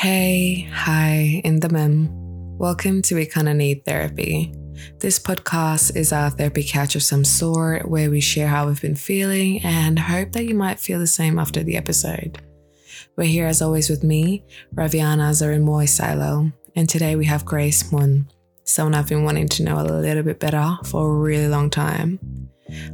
[0.00, 2.08] Hey, hi, in the mem.
[2.56, 4.50] Welcome to Need Therapy.
[4.98, 8.96] This podcast is our therapy couch of some sort where we share how we've been
[8.96, 12.40] feeling and hope that you might feel the same after the episode.
[13.14, 14.42] We're here as always with me,
[14.72, 18.24] Raviana Zarimoy Silo, and today we have Grace Hmun,
[18.64, 22.39] someone I've been wanting to know a little bit better for a really long time.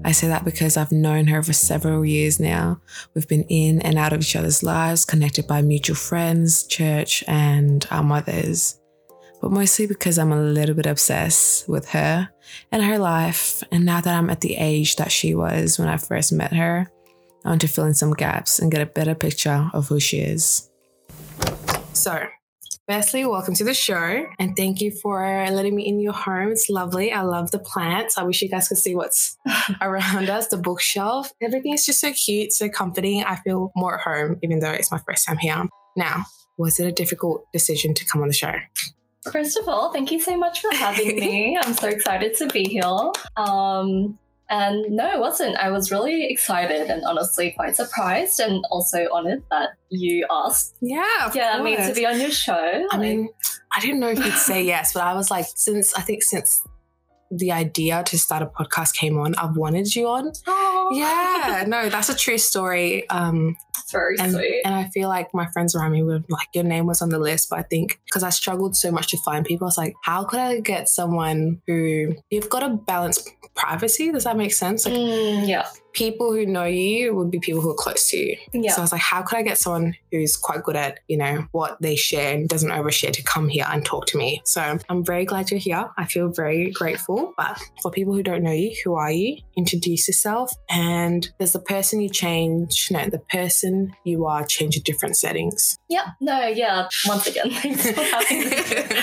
[0.04, 2.80] I say that because I've known her for several years now.
[3.14, 7.86] We've been in and out of each other's lives, connected by mutual friends, church, and
[7.90, 8.80] our mothers.
[9.40, 12.30] But mostly because I'm a little bit obsessed with her
[12.72, 13.62] and her life.
[13.70, 16.90] And now that I'm at the age that she was when I first met her,
[17.44, 20.18] I want to fill in some gaps and get a better picture of who she
[20.18, 20.68] is.
[21.92, 22.26] So,
[22.88, 26.52] Firstly, welcome to the show and thank you for letting me in your home.
[26.52, 27.10] It's lovely.
[27.10, 28.16] I love the plants.
[28.16, 29.36] I wish you guys could see what's
[29.80, 31.32] around us, the bookshelf.
[31.42, 33.24] Everything is just so cute, so comforting.
[33.24, 35.64] I feel more at home, even though it's my first time here.
[35.96, 36.26] Now,
[36.58, 38.52] was it a difficult decision to come on the show?
[39.32, 41.58] First of all, thank you so much for having me.
[41.60, 42.84] I'm so excited to be here.
[43.36, 44.16] Um,
[44.48, 45.56] and no, it wasn't.
[45.56, 50.76] I was really excited and honestly quite surprised and also honored that you asked.
[50.80, 52.86] Yeah, yeah, me to be on your show.
[52.90, 53.28] I mean,
[53.74, 56.62] I didn't know if you'd say yes, but I was like, since I think since
[57.30, 60.32] the idea to start a podcast came on, I've wanted you on.
[60.46, 63.08] Oh, Yeah, no, that's a true story.
[63.10, 63.56] Um,
[63.90, 64.62] very and, sweet.
[64.64, 67.18] And I feel like my friends around me were like, your name was on the
[67.18, 69.94] list, but I think because I struggled so much to find people, I was like,
[70.02, 74.10] how could I get someone who you've got to balance privacy?
[74.10, 74.86] Does that make sense?
[74.86, 78.36] Like, mm, yeah people who know you would be people who are close to you.
[78.52, 78.72] Yeah.
[78.72, 81.46] So I was like, how could I get someone who's quite good at, you know,
[81.52, 84.42] what they share and doesn't overshare to come here and talk to me?
[84.44, 85.88] So I'm very glad you're here.
[85.96, 87.32] I feel very grateful.
[87.38, 89.38] But for people who don't know you, who are you?
[89.56, 90.52] Introduce yourself.
[90.68, 95.78] And there's the person you change, no, the person you are change in different settings.
[95.88, 96.10] Yeah.
[96.20, 96.88] No, yeah.
[97.06, 98.56] Once again, thanks for having me.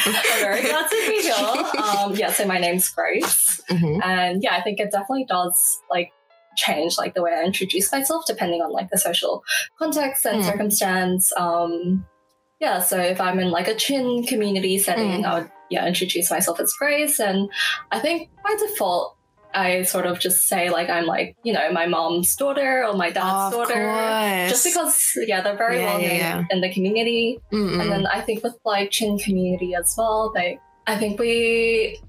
[0.05, 1.33] I'm very glad to be here.
[1.93, 3.61] Um, yeah, so my name's Grace.
[3.69, 4.01] Mm-hmm.
[4.03, 6.11] And yeah, I think it definitely does like
[6.55, 9.43] change like the way I introduce myself depending on like the social
[9.77, 10.45] context and mm.
[10.45, 11.31] circumstance.
[11.37, 12.05] Um,
[12.59, 15.25] yeah, so if I'm in like a chin community setting, mm.
[15.25, 17.49] I would yeah introduce myself as Grace, and
[17.91, 19.17] I think by default.
[19.55, 23.11] I sort of just say like I'm like you know my mom's daughter or my
[23.11, 24.49] dad's daughter, course.
[24.49, 26.43] just because yeah they're very yeah, well known yeah.
[26.49, 27.79] in the community, Mm-mm.
[27.79, 31.99] and then I think with like Chin community as well, they I think we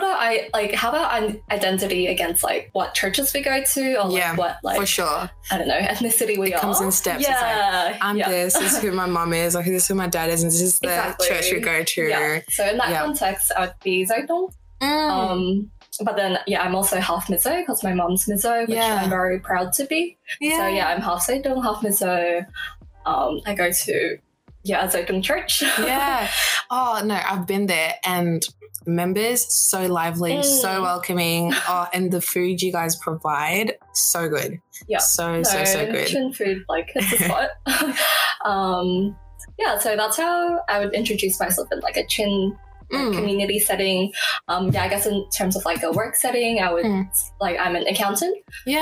[0.00, 0.74] what are I like?
[0.74, 1.12] How about
[1.50, 5.30] identity against like what churches we go to, or like Yeah, what like For sure.
[5.50, 7.20] I don't know ethnicity we It comes in steps.
[7.20, 8.28] It's like, Yeah, I'm yeah.
[8.28, 10.52] this, this is who my mom is, like this is who my dad is, and
[10.52, 11.28] this is the Exactly.
[11.28, 12.02] church we go to.
[12.02, 12.40] Yeah.
[12.50, 13.02] So in that Yeah.
[13.04, 14.52] context, I would be Zotung.
[14.80, 15.10] Mm.
[15.10, 15.70] Um,
[16.04, 19.00] but then yeah, I'm also half Mizo because my mom's Mizo, which Yeah.
[19.02, 20.16] I'm very proud to be.
[20.40, 22.46] So yeah, I'm half Zotung, half Mizo.
[23.04, 24.18] Um, I go to
[24.64, 25.62] yeah Zotung church.
[25.62, 26.28] yeah.
[26.70, 28.44] Oh no, I've been there and
[28.88, 30.82] members so lively, so Mm.
[30.82, 31.52] welcoming.
[31.68, 34.60] Oh, and the food you guys provide, so good.
[34.88, 34.98] Yeah.
[34.98, 36.06] So so so good.
[36.08, 37.50] Chin food like hits the spot.
[38.44, 39.16] um,
[39.58, 42.56] yeah, so that's how I would introduce myself in like a chin
[42.92, 43.12] Mm.
[43.14, 44.12] community setting.
[44.48, 47.06] Um, yeah, I guess in terms of like a work setting, I would Mm.
[47.40, 48.36] like I'm an accountant.
[48.64, 48.80] Yeah,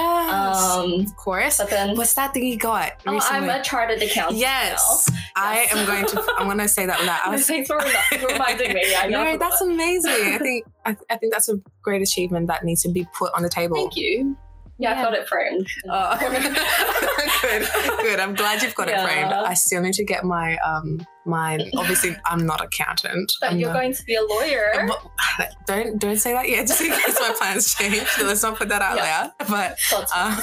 [0.56, 1.56] Um, of course.
[1.58, 3.18] but then What's that thing you got oh.
[3.30, 4.38] I'm a chartered accountant.
[4.38, 5.10] yes.
[5.34, 5.74] I Yes.
[5.74, 6.24] am going to.
[6.38, 7.20] I'm going to say that loud.
[7.26, 8.94] I was Thanks for reminding me.
[8.96, 9.24] I know.
[9.24, 10.10] no, that's amazing.
[10.34, 13.42] I think I, I think that's a great achievement that needs to be put on
[13.42, 13.74] the table.
[13.76, 14.36] Thank you.
[14.78, 15.00] Yeah, Yeah.
[15.00, 15.66] I got it framed.
[15.90, 16.16] Oh.
[17.42, 17.68] good,
[18.02, 18.20] good.
[18.20, 19.02] I'm glad you've got Yeah.
[19.02, 19.32] it framed.
[19.32, 21.70] I still need to get my um mine.
[21.76, 23.32] Obviously, I'm not accountant.
[23.40, 24.88] but I'm you're not- going to be a lawyer.
[25.66, 28.06] Don't don't say that yet, just in case my plans change.
[28.22, 29.30] Let's not put that out Yeah.
[29.40, 29.48] there.
[29.90, 30.38] But um,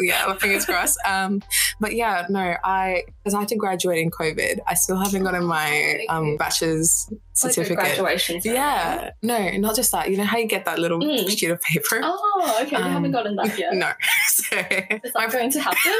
[0.00, 0.98] yeah, my fingers crossed.
[1.06, 1.42] Um,
[1.78, 4.60] but yeah, no, I because I had to graduate in COVID.
[4.66, 7.76] I still haven't gotten my um bachelor's like certificate.
[7.84, 8.40] graduation.
[8.44, 10.10] Yeah, no, not just that.
[10.10, 11.28] You know how you get that little Mm.
[11.30, 12.00] sheet of paper?
[12.02, 12.76] Oh, okay.
[12.78, 13.74] you Um, haven't gotten that yet.
[13.74, 13.92] No.
[14.26, 15.92] so Is that going to happen?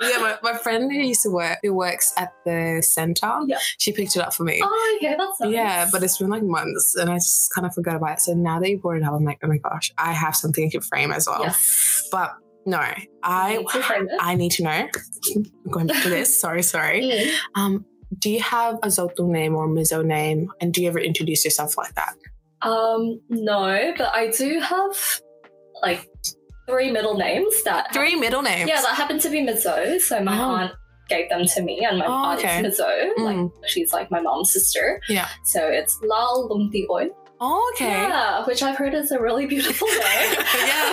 [0.00, 3.09] yeah, my, my friend who used to work, who works at the center,
[3.48, 3.58] Yeah.
[3.78, 4.60] she picked it up for me.
[4.62, 5.52] Oh, okay, that's nice.
[5.52, 8.20] Yeah, but it's been like months and I just kind of forgot about it.
[8.20, 10.70] So now that you brought it up, I'm like, oh my gosh, I have something
[10.72, 11.42] to frame as well.
[11.42, 12.08] yes.
[12.12, 12.34] But
[12.66, 12.82] no,
[13.22, 14.08] I Need to.
[14.20, 14.88] I need to know.
[15.70, 17.02] Going back to this, sorry, sorry.
[17.02, 17.34] Mm.
[17.54, 17.84] Um,
[18.18, 20.50] do you have a Zotung name or Mizo name?
[20.60, 22.14] And do you ever introduce yourself like that?
[22.62, 25.20] Um, no, but I do have
[25.82, 26.06] like
[26.68, 28.68] three middle names that Three middle names.
[28.68, 29.98] yeah that happen to be Mizo.
[30.00, 30.50] So my Oh.
[30.50, 30.72] aunt
[31.10, 32.62] gave them to me, and my Oh, aunt okay.
[32.62, 32.88] Mizo.
[33.18, 33.24] Mm.
[33.52, 35.00] Like she's like my mom's sister.
[35.10, 35.28] Yeah.
[35.44, 37.08] So it's Lao Lung Ti Oi.
[37.42, 37.86] Oh, okay.
[38.08, 40.34] Yeah, which I've heard is a really beautiful name.
[40.66, 40.92] Yeah.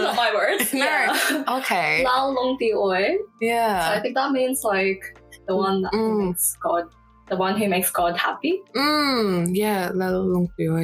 [0.00, 0.72] Not my words.
[0.74, 0.80] No.
[0.84, 1.44] Yeah.
[1.58, 2.04] Okay.
[2.04, 3.16] Lao Lung Ti Oi.
[3.40, 3.88] Yeah.
[3.88, 5.02] So I think that means like
[5.48, 6.34] the one that Mm.
[6.62, 6.84] God
[7.28, 8.62] the one who makes God happy.
[8.76, 9.90] Mm, yeah,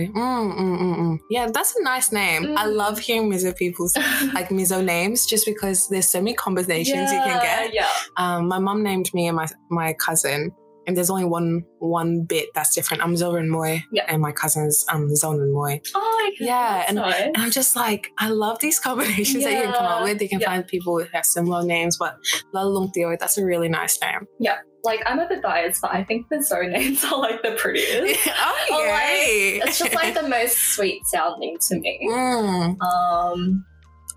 [0.09, 1.19] Mm, mm, mm, mm.
[1.29, 2.57] Yeah, that's a nice name.
[2.57, 2.75] I Mm.
[2.77, 3.95] love hearing Mizo people's
[4.35, 7.75] like Mizo names just because there's so many combinations you can get.
[7.75, 7.87] Yeah.
[8.17, 10.53] Um, my mom named me and my my cousin,
[10.91, 13.01] and there's only one one bit that's different.
[13.05, 14.07] I'm Zoran Moy, Yeah.
[14.09, 15.81] and my cousin's um Zonan Moy.
[15.95, 16.31] Oh.
[16.41, 17.15] Yeah, and- nice.
[17.23, 20.21] And I'm just like, I love these combinations that you can come up with.
[20.21, 20.47] You can Yeah.
[20.51, 22.17] find people who have similar names, but
[22.53, 24.27] Lalung Tio, that's a really nice name.
[24.41, 24.57] Yeah.
[24.83, 28.29] Like I'm a bit biased, but I think the zone names are like the prettiest.
[28.29, 32.01] oh, Oh, like, it's just like the most sweet sounding to me.
[32.11, 32.81] Mm.
[32.81, 33.65] Um,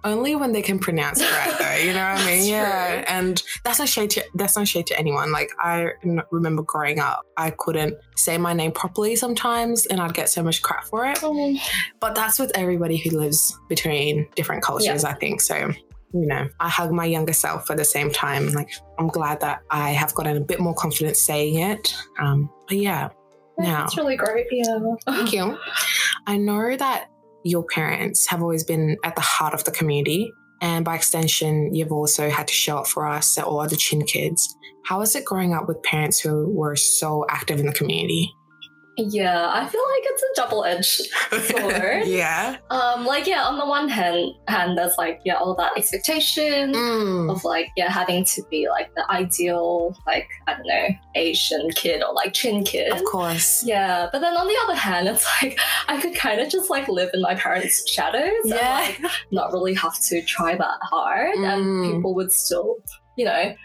[0.05, 1.83] Only when they can pronounce it right, though.
[1.85, 2.45] You know what I mean?
[2.45, 3.05] Yeah, true.
[3.07, 5.31] and that's not shade to that's not shade to anyone.
[5.31, 5.87] Like i
[6.31, 10.61] remember growing up, I couldn't say my name properly sometimes, and I'd get so much
[10.61, 11.19] crap for it.
[11.99, 15.39] But that's with everybody who lives between different cultures, I think.
[15.41, 15.71] So,
[16.13, 18.49] you know, I hug my younger self at the same time.
[18.51, 21.95] Like, I'm glad that I have gotten a bit more confidence saying it.
[22.19, 23.09] Um, but yeah,
[23.57, 23.85] Now.
[23.85, 24.47] It's really great.
[24.51, 24.79] Yeah.
[25.05, 25.57] thank you.
[26.27, 27.07] I know that
[27.43, 30.33] your parents have always been at the heart of the community.
[30.61, 34.55] And by extension, you've also had to show up for us or the Chin kids.
[34.85, 38.33] How is it growing up with parents who were so active in the community?
[38.95, 42.03] Yeah, I feel like it's a double-edged sword.
[42.07, 42.57] yeah.
[42.69, 47.31] Um, like yeah, on the one hand, hand there's like yeah, all that expectation Mm.
[47.31, 52.03] of like yeah, having to be like the ideal like I don't know Asian kid
[52.03, 52.91] or like Chin kid.
[52.91, 53.63] Of course.
[53.65, 55.57] Yeah, but then on the other hand, it's like
[55.87, 59.01] I could kind of just like live in my parents' shadows and like
[59.31, 61.51] not really have to try that hard, Mm.
[61.53, 62.77] and people would still,
[63.17, 63.55] you know,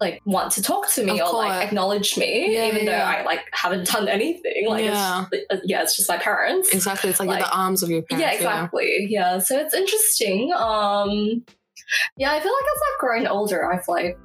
[0.00, 1.48] like want to talk to me Of or course.
[1.48, 3.16] like acknowledge me, Yeah, even yeah, though yeah.
[3.20, 4.66] I like haven't done anything.
[4.68, 5.26] Like, Yeah.
[5.30, 6.72] it's, uh, yeah, it's just my parents.
[6.72, 7.10] Exactly.
[7.10, 8.26] It's like, Like- the arms of your parents.
[8.26, 9.06] Yeah, exactly.
[9.10, 9.38] Yeah.
[9.38, 10.52] so it's interesting.
[10.56, 11.44] Um,
[12.16, 14.16] yeah, I feel like as I've grown older, I've like,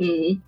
[0.00, 0.40] mm,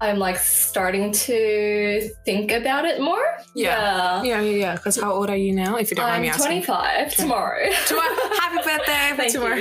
[0.00, 3.24] I'm like starting to think about it more.
[3.54, 4.22] Yeah.
[4.22, 4.40] Yeah.
[4.40, 4.74] Yeah, yeah.
[4.76, 6.62] Because how old are you now, if you don't mind I'm me asking?
[6.62, 7.68] 25 tomorrow.
[7.86, 8.14] Tomorrow.
[8.38, 9.56] Happy birthday tomorrow.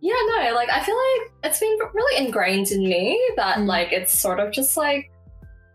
[0.00, 3.66] Yeah, no, like I feel like it's been really ingrained in me that Mm.
[3.66, 5.10] like it's sort of just like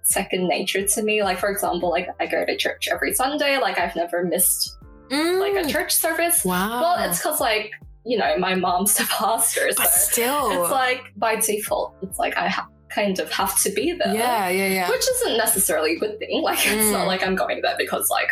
[0.04, 1.24] second nature to me.
[1.24, 3.58] Like for example, like I go to church every Sunday.
[3.58, 4.76] Like I've never missed
[5.10, 5.40] Mm.
[5.40, 6.44] like a church service.
[6.44, 6.82] Wow.
[6.82, 7.72] Well, it's because like
[8.06, 10.64] you know my mom's the pastor, so but still.
[10.64, 14.14] it's like by default, it's like I ha- kind of have to be there.
[14.16, 14.90] yeah, yeah, yeah.
[14.90, 16.42] which isn't necessarily a good thing.
[16.42, 16.92] Like it's Mm.
[16.94, 18.30] not like I'm going there because like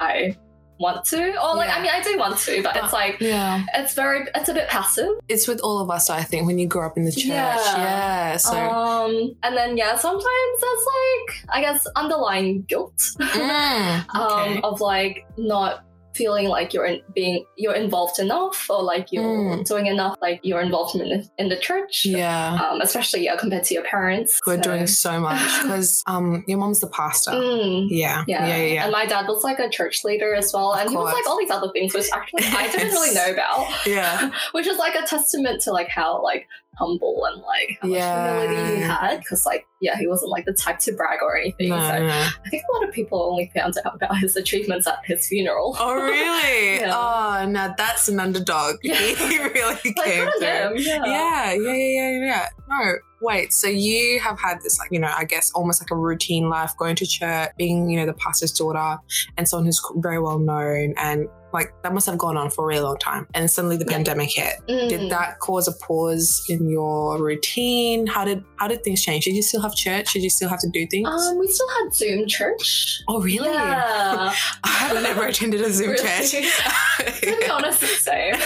[0.00, 0.36] I
[0.80, 1.74] want to, or like Yeah.
[1.76, 3.64] I mean I do want to, but, But- it's like yeah.
[3.74, 5.10] it's very it's a bit passive.
[5.28, 7.24] It's with all of us, I think, when you grow up in the church.
[7.26, 7.56] Yeah.
[7.76, 8.36] Yeah.
[8.36, 14.56] So, um, and then yeah, sometimes there's like I guess underlying guilt mm, okay.
[14.58, 15.84] um, of like not
[16.20, 19.64] feeling like you're in, being you're involved enough or like you're Mm.
[19.72, 21.94] doing enough like your involvement in, in the church.
[22.04, 22.58] yeah.
[22.62, 26.44] Um, especially yeah, compared to your parents Who are so- doing so much because um,
[26.50, 27.32] your mom's the pastor.
[27.32, 27.86] Mm.
[27.90, 28.24] Yeah.
[28.26, 28.46] Yeah.
[28.50, 28.82] Yeah, yeah.
[28.84, 30.72] And my dad was like a church leader as well.
[30.72, 33.30] Of and he was like all these other things, which actually I didn't really know
[33.36, 33.86] about.
[33.86, 34.30] yeah.
[34.52, 36.46] Which is like a testament to like how like
[36.78, 38.22] humble and like how Yeah.
[38.24, 39.18] much humility he had.
[39.18, 41.68] Because like yeah, he wasn't like the type to brag or anything.
[41.68, 42.08] No, so no.
[42.08, 45.76] I think a lot of people only found out about his achievements at his funeral.
[45.78, 46.78] Oh, really?
[46.80, 46.92] Yeah.
[46.94, 48.76] Oh, now that's an underdog.
[48.82, 48.94] Yeah.
[49.28, 50.28] He really like came.
[50.40, 50.70] Yeah.
[50.74, 52.48] Yeah, yeah, yeah, yeah, yeah.
[52.68, 53.52] No, wait.
[53.52, 56.72] So you have had this, like, you know, I guess almost like a routine life,
[56.76, 58.98] going to church, being, you know, the pastor's daughter,
[59.36, 62.66] and someone who's very well known, and like that must have gone on for a
[62.66, 63.26] really long time.
[63.34, 63.92] And suddenly the Yeah.
[63.96, 64.54] pandemic hit.
[64.68, 64.88] Mm.
[64.88, 68.06] Did that cause a pause in your routine?
[68.06, 69.24] How did how did things change?
[69.24, 70.12] Did you still have church?
[70.12, 71.08] Did you still have to do things?
[71.08, 73.00] Um, we still had Zoom church.
[73.08, 73.48] oh, really?
[73.48, 74.34] Yeah.
[74.64, 76.02] I've never attended a Zoom Really?
[76.02, 76.30] church.
[77.20, 78.32] to be honest, it's same.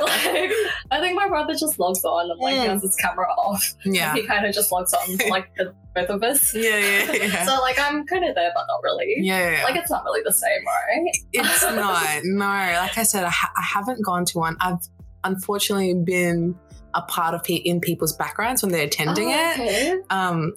[0.00, 0.52] like,
[0.90, 2.66] I think my brother just logs on and like Mm.
[2.66, 3.74] has his camera off.
[3.84, 4.14] yeah.
[4.14, 6.54] He kind of just logs on like the both of us.
[6.54, 7.44] Yeah, yeah, yeah.
[7.46, 9.14] So like I'm kind of there, but not really.
[9.18, 9.64] yeah, yeah, yeah.
[9.64, 11.12] Like it's not really the same, right?
[11.32, 12.20] It's not.
[12.24, 14.56] No, like I said, I, ha- I haven't gone to one.
[14.60, 14.78] I've
[15.24, 16.54] unfortunately been
[16.94, 19.52] a part of pe- in people's backgrounds when they're attending Oh, it.
[19.60, 19.96] okay.
[20.10, 20.52] Um,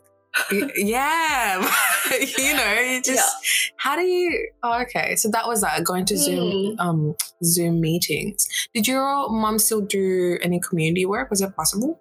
[0.75, 1.61] yeah,
[2.11, 3.25] you know, you just
[3.77, 4.49] how do you?
[4.63, 6.79] Oh, okay, so that was that going to Zoom, Mm.
[6.79, 8.45] um, Zoom meetings.
[8.73, 11.29] Did your mum still do any community work?
[11.29, 11.99] Was it possible?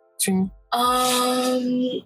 [0.73, 2.01] Um,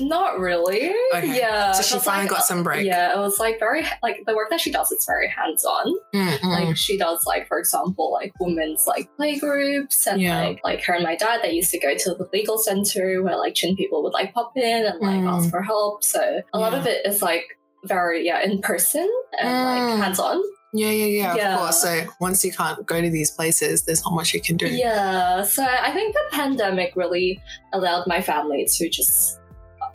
[0.00, 0.92] not really.
[1.14, 1.36] Okay.
[1.38, 1.72] Yeah.
[1.72, 2.86] so she finally like, got some break.
[2.86, 5.94] Yeah, it was like very like the work that she does is very hands on.
[6.14, 6.42] Mm, mm.
[6.68, 10.40] Like she does like for example like women's like play groups and Yeah.
[10.40, 13.36] like like her and my dad they used to go to the legal center where
[13.36, 15.30] like Chin people would like pop in and like Mm.
[15.30, 16.02] ask for help.
[16.02, 19.08] So a lot of it is like very yeah in person
[19.38, 19.64] and Mm.
[19.64, 20.42] like hands on.
[20.72, 21.52] yeah, yeah, yeah, Yeah.
[21.54, 21.82] Of course.
[21.82, 24.68] So once you can't go to these places, there's not much you can do.
[24.68, 25.42] Yeah.
[25.42, 27.42] So I think the pandemic really
[27.74, 29.38] allowed my family to just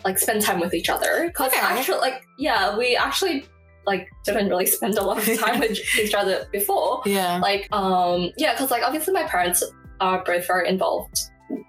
[0.06, 1.60] like spend time with each other because Okay.
[1.62, 3.46] actually like yeah we actually
[3.86, 7.40] like didn't really spend a lot of time with each other before Yeah.
[7.40, 9.64] like um yeah because like obviously my parents
[10.00, 11.18] are both very involved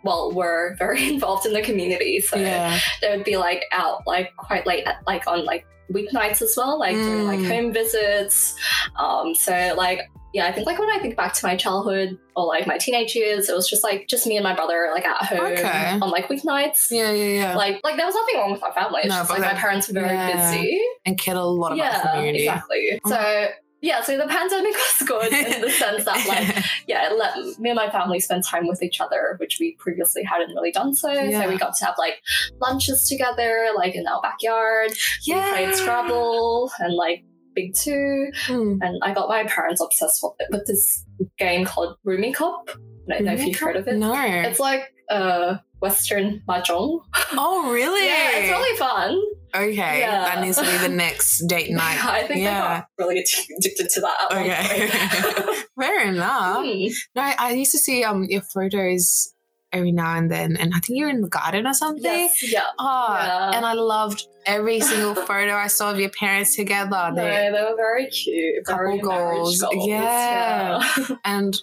[0.04, 2.78] well were very involved in the community so yeah.
[3.00, 6.78] they would be like out like quite late at like on like weeknights as well
[6.78, 7.48] like doing like Mm.
[7.48, 8.54] home visits
[8.96, 10.00] um so like
[10.34, 13.14] yeah i think like when i think back to my childhood or like my teenage
[13.14, 15.98] years it was just like just me and my brother like at home Okay.
[16.02, 17.56] on like weeknights Yeah, yeah, yeah.
[17.56, 19.88] like like there was nothing wrong with our family it's No, just like my parents
[19.88, 20.50] were very yeah.
[20.52, 22.44] busy and cared a lot about the yeah community.
[22.44, 23.48] exactly so
[23.80, 27.70] yeah so the pandemic was good in the sense that like yeah, it let me
[27.70, 31.12] and my family spend time with each other, which we previously hadn't really done so.
[31.12, 31.42] Yeah.
[31.42, 32.14] So we got to have like
[32.60, 34.90] lunches together, like in our backyard.
[35.28, 35.48] We yeah.
[35.50, 37.22] played Scrabble and like
[37.58, 38.30] Big Two.
[38.46, 38.78] Mm.
[38.82, 41.04] And I got my parents obsessed with, with this
[41.38, 42.68] game called Rummikub.
[43.10, 43.96] I don't know if you've heard of it.
[43.96, 44.14] No.
[44.16, 47.00] It's like a Western mahjong.
[47.32, 48.06] oh, really?
[48.06, 49.20] Yeah, it's really fun.
[49.54, 50.24] Okay, Yeah.
[50.24, 52.04] that needs to be the next date night.
[52.04, 52.62] I think Yeah.
[52.62, 53.18] I got really
[53.58, 54.18] addicted to that.
[54.32, 55.62] Okay.
[55.80, 56.64] Fair enough.
[56.64, 56.86] Hmm.
[57.16, 59.32] No, I, I used to see um your photos
[59.72, 62.02] every now and then, and I think you're in the garden or something.
[62.04, 62.62] Yes, yeah.
[62.78, 63.50] Oh, Yeah.
[63.54, 67.10] and I loved every single photo I saw of your parents together.
[67.14, 68.64] No, They- they were very cute.
[68.64, 69.60] Couple goals.
[69.60, 69.86] goals.
[69.86, 70.82] Yeah.
[70.98, 71.16] yeah.
[71.24, 71.54] and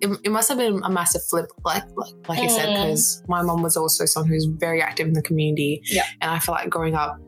[0.00, 2.82] it, it must have been a massive flip, like like, like you said, Mm.
[2.84, 5.82] because my mom was also someone who's very active in the community.
[5.86, 6.04] Yeah.
[6.20, 7.18] and I feel like growing up,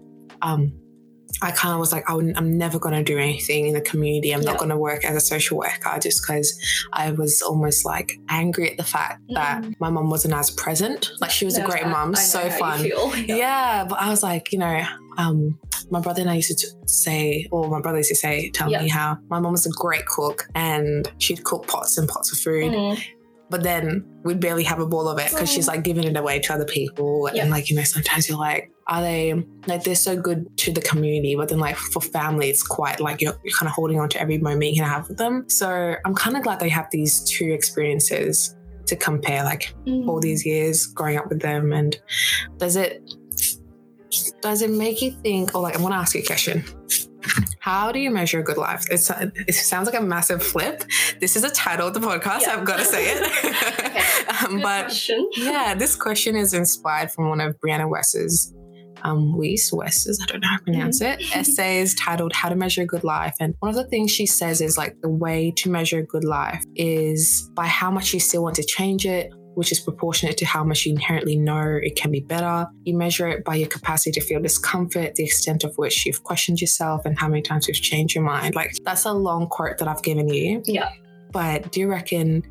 [0.43, 0.73] um,
[1.43, 4.33] I kind of was like, I I'm never going to do anything in the community.
[4.33, 6.59] I'm not going to work as a social worker just because
[6.93, 11.11] I was almost like angry at the fact that my mom wasn't as present.
[11.21, 12.81] Like she was a great mom, so fun.
[12.81, 13.15] feel.
[13.27, 13.85] Yeah.
[13.89, 14.83] but I was like, you know,
[15.19, 15.59] um,
[15.91, 18.83] my brother and I used to say, or my brother used to say, tell Yeah.
[18.83, 22.39] me how my mom was a great cook and she'd cook pots and pots of
[22.39, 23.03] food, Mhm.
[23.51, 26.41] But then we'd barely have a ball of it because she's like giving it away
[26.41, 27.29] to other people.
[27.33, 27.43] Yeah.
[27.43, 29.35] And like, you know, sometimes you're like, are they
[29.67, 33.21] like they're so good to the community, but then like for family, it's quite like
[33.21, 35.49] you're, you're kind of holding on to every moment you can have with them.
[35.49, 40.09] So I'm kind of glad they have these two experiences to compare, like Mhm.
[40.09, 41.97] all these years growing up with them and
[42.59, 43.03] does it
[44.41, 46.65] does it make you think or like i want to ask you a question
[47.67, 50.85] how do you measure a good life it's, it sounds like a massive flip
[51.21, 52.55] this is a title of the podcast Yeah.
[52.55, 55.29] i've got to say it um, but question.
[55.37, 58.53] yeah this question is inspired from one of brianna west's
[59.03, 62.83] um, Weiss, West's, I don't know how to pronounce it, essays titled How to Measure
[62.83, 63.35] a Good Life.
[63.39, 66.25] And one of the things she says is like the way to measure a good
[66.25, 70.45] life is by how much you still want to change it, which is proportionate to
[70.45, 72.69] how much you inherently know it can be better.
[72.85, 76.61] You measure it by your capacity to feel discomfort, the extent of which you've questioned
[76.61, 78.55] yourself, and how many times you've changed your mind.
[78.55, 80.63] Like, that's a long quote that I've given you.
[80.67, 80.91] Yeah.
[81.33, 82.43] But do you reckon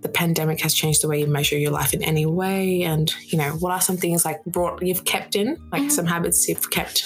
[0.00, 2.82] the pandemic has changed the way you measure your life in any way?
[2.82, 5.90] And, you know, what are some things like brought you've kept in, like Mhm.
[5.92, 7.04] some habits you've kept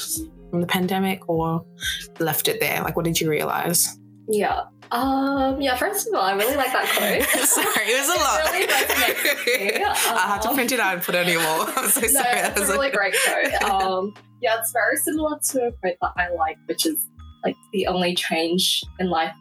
[0.51, 1.65] from the pandemic or
[2.21, 2.81] left it there?
[2.83, 3.99] Like, what did you realize?
[4.29, 4.61] Yeah.
[4.93, 7.23] Um, yeah, first of all, I really like that quote.
[7.49, 8.53] sorry, it was a lot.
[8.53, 9.83] really resonates.
[10.13, 11.67] I had to Um, print it out and put it on your wall.
[11.77, 12.43] I'm so no, sorry.
[12.43, 13.63] That was a really like- great quote.
[13.71, 17.07] Um, yeah, it's very similar to a quote that I like, which is
[17.45, 19.33] like the only change in life.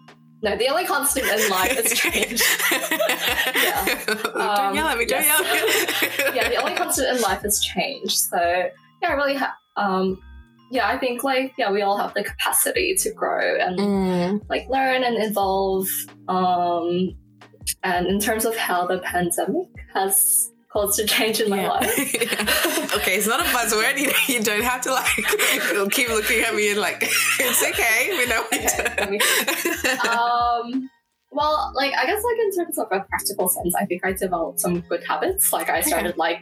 [0.43, 2.41] No, the only constant in life is change.
[2.72, 6.20] don't Um, yell at me, don't yes.
[6.20, 8.17] yell yeah, the only constant in life is change.
[8.17, 8.38] So
[9.01, 9.51] yeah, I really have.
[9.77, 10.20] Um,
[10.72, 14.68] yeah, I think like yeah, we all have the capacity to grow and Mm, like
[14.70, 15.88] learn and evolve.
[16.28, 17.16] Um,
[17.84, 21.70] and in terms of how the pandemic has caused a change in my yeah.
[21.70, 21.90] life.
[22.96, 23.98] okay, it's not a buzzword.
[24.00, 27.01] You, you don't have to like keep looking at me and like
[27.40, 28.18] it's okay.
[28.18, 30.90] We know Okay, me- um,
[31.32, 34.60] well, like I guess like in terms of a practical sense, I think I developed
[34.60, 35.52] some good habits.
[35.54, 36.40] Like I started like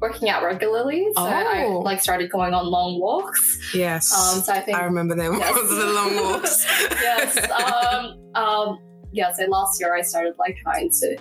[0.00, 1.78] working out regularly, so I Oh.
[1.78, 3.72] like started going on long walks.
[3.74, 5.34] yes, Um, so I think I remember them.
[5.38, 5.54] Yes.
[5.68, 6.66] the long walks.
[6.90, 7.50] yes.
[7.50, 8.78] Um, um,
[9.12, 9.32] yeah.
[9.32, 11.16] So last year I started like trying to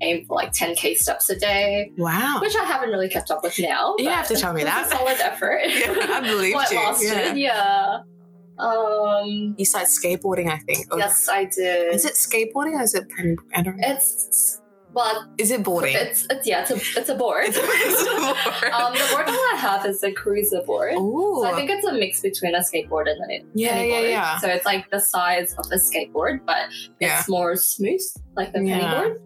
[0.00, 2.38] aim for like 10k steps a day, wow.
[2.40, 3.94] which I haven't really kept up with now.
[3.98, 4.86] You have to tell me that.
[4.86, 5.60] A solid effort.
[5.66, 6.76] Yeah, I believe What, you.
[6.78, 7.26] last Yeah.
[7.26, 7.34] year?
[7.36, 7.98] Yeah.
[8.58, 9.54] Um.
[9.58, 10.92] You started skateboarding, I think.
[10.92, 11.94] Or- Yes, I did.
[11.94, 13.06] Is it skateboarding or is it?
[13.54, 13.88] I don't know.
[13.88, 14.58] It's
[14.94, 15.96] well, Is it boarding?
[15.96, 17.44] it's it's yeah, it's a it's a board.
[17.46, 17.60] It's a
[18.60, 18.72] board.
[18.74, 20.92] um, the board that I have is a cruiser board.
[20.96, 21.38] Ooh.
[21.42, 24.38] So I think it's a mix between a skateboard and a yeah, yeah, yeah.
[24.38, 26.68] So it's like the size of a skateboard, but
[27.00, 27.20] Yeah.
[27.20, 28.02] it's more smooth,
[28.36, 29.00] like the penny Yeah.
[29.02, 29.22] board.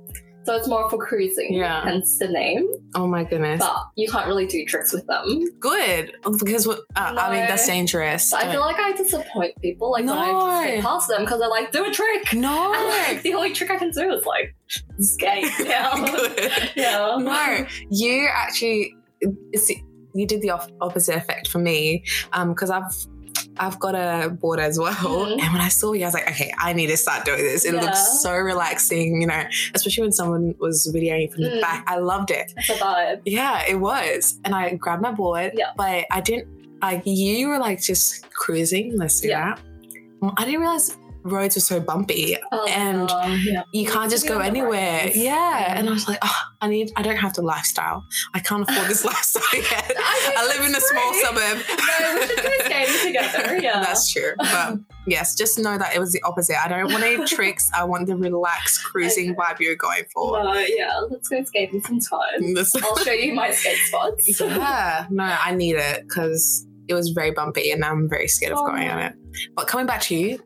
[0.46, 1.82] So it's more for cruising, Yeah.
[1.82, 2.68] hence the name.
[2.94, 3.58] Oh my goodness.
[3.60, 5.44] But you can't really do tricks with them.
[5.58, 6.12] Good.
[6.38, 8.30] Because, what- uh, I mean, that's dangerous.
[8.30, 10.40] So I feel like I disappoint people like when I No.
[10.50, 12.32] just get past them because they're like, do a trick.
[12.34, 12.72] no.
[12.76, 14.54] And like, the only trick I can do is like
[15.00, 15.50] skate.
[15.58, 16.70] Yeah.
[16.76, 17.16] Yeah.
[17.18, 19.68] No, you actually, it's,
[20.14, 22.04] you did the off- opposite effect for me
[22.48, 22.84] because I've
[23.58, 24.92] I've got a board as well.
[24.94, 25.40] Mhm.
[25.42, 27.64] And when I saw you, I was like, okay, I need to start doing this.
[27.64, 27.80] It Yeah.
[27.82, 29.42] looks so relaxing, you know,
[29.74, 31.60] especially when someone was videoing from the Mm.
[31.60, 31.84] back.
[31.86, 32.52] I loved it.
[32.56, 33.20] It's a vibe.
[33.24, 34.38] Yeah, it was.
[34.44, 35.70] And I grabbed my board, Yeah.
[35.76, 36.48] but I didn't,
[36.82, 38.96] like, you were like just cruising.
[38.96, 39.54] Let's do Yeah.
[40.22, 40.32] that.
[40.36, 40.96] I didn't realize
[41.26, 42.36] roads were so bumpy.
[42.52, 43.10] Oh, And
[43.44, 43.62] yeah.
[43.72, 45.04] You can't just go anywhere.
[45.04, 45.16] roads.
[45.16, 45.74] Yeah.
[45.78, 48.04] And I was like, oh, I need, I don't have the lifestyle.
[48.34, 49.92] I can't afford this lifestyle yet.
[49.98, 51.64] I I live in a small suburb.
[51.68, 53.56] No, we should go skating together.
[53.58, 53.80] Yeah.
[53.80, 54.32] That's true.
[54.38, 56.56] But yes, just know that it was the opposite.
[56.62, 57.70] I don't want any tricks.
[57.74, 59.38] I want the relaxed cruising Okay.
[59.40, 60.42] vibe you're going for.
[60.42, 62.54] No, yeah, let's go skating sometime.
[62.54, 64.40] This- I'll show you my skate spots.
[64.40, 68.58] yeah, no, I need it because it was very bumpy and I'm very scared of
[68.60, 68.66] Oh.
[68.66, 69.12] going on it.
[69.56, 70.38] But coming back to you,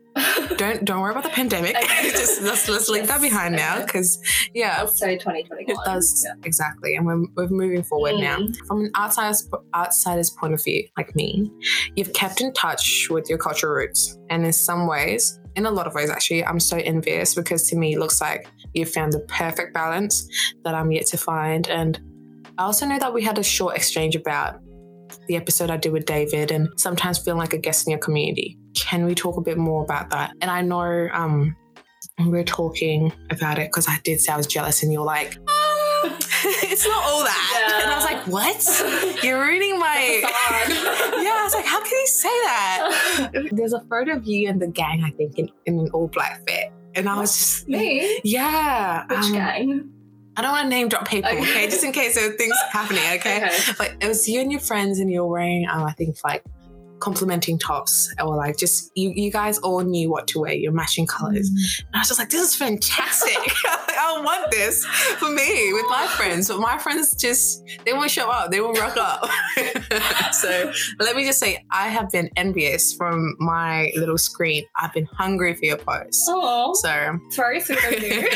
[0.57, 1.75] don't don't worry about the pandemic.
[2.01, 4.19] Just let's let's leave that Yes, behind now because
[4.53, 5.65] yeah, I'll say 2021.
[5.69, 6.33] it does Yeah.
[6.43, 8.37] exactly, and we're, we're moving forward now.
[8.39, 8.55] Mm.
[8.67, 11.49] From an outsider's outsider's point of view, like me,
[11.95, 15.87] you've kept in touch with your cultural roots, and in some ways, in a lot
[15.87, 19.19] of ways, actually, I'm so envious because to me, it looks like you've found the
[19.21, 20.27] perfect balance
[20.63, 21.67] that I'm yet to find.
[21.69, 21.99] And
[22.57, 24.59] I also know that we had a short exchange about
[25.27, 28.57] the episode I did with David, and sometimes feeling like a guest in your community.
[28.75, 30.33] Can we talk a bit more about that?
[30.41, 31.55] And I know um,
[32.19, 35.37] we we're talking about it because I did say I was jealous, and you're like.
[35.37, 37.67] "Um, it's not all that.
[37.69, 37.83] Yeah.
[37.83, 39.23] And I was like, what?
[39.23, 40.23] You're ruining my.
[41.21, 43.49] Yeah, I was like, how can you say that?
[43.51, 46.41] There's a photo of you and the gang, I think, in, in an all black
[46.47, 46.71] fit.
[46.95, 47.67] And I was just.
[47.67, 48.19] Me?
[48.23, 49.05] Yeah.
[49.07, 49.93] Which um, gang?
[50.37, 51.41] I don't want to name drop people, okay?
[51.41, 51.69] Okay.
[51.69, 53.49] Just in case there are things happening, okay?
[53.77, 56.43] But it was you and your friends, and you were wearing, um, I think, like
[57.01, 59.11] complementing tops, or like just you.
[59.13, 60.53] You guys all knew what to wear.
[60.53, 61.49] Your matching colors.
[61.49, 61.85] Mm.
[61.87, 63.37] And I was just like, this is fantastic.
[63.65, 68.29] I want this for me with my friends, but my friends just they won't show
[68.29, 68.51] up.
[68.51, 69.29] They won't rock up.
[70.33, 74.65] so let me just say, I have been envious from my little screen.
[74.77, 76.23] I've been hungry for your post.
[76.27, 78.27] Oh, So it's very sweet of you.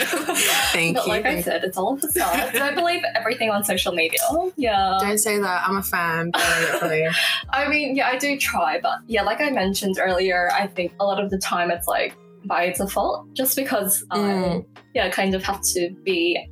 [0.71, 1.12] thank but you.
[1.12, 2.54] like I said, it's all facade.
[2.54, 4.19] Don't believe everything on social media.
[4.30, 4.97] Oh, yeah.
[4.99, 5.67] Don't say that.
[5.67, 6.32] I'm a fan.
[6.36, 11.05] I mean, yeah, I do try, but yeah, like I mentioned earlier, I think a
[11.05, 12.15] lot of the time it's like
[12.45, 14.65] by default, just because I, Mm.
[14.93, 16.47] yeah, kind of have to be.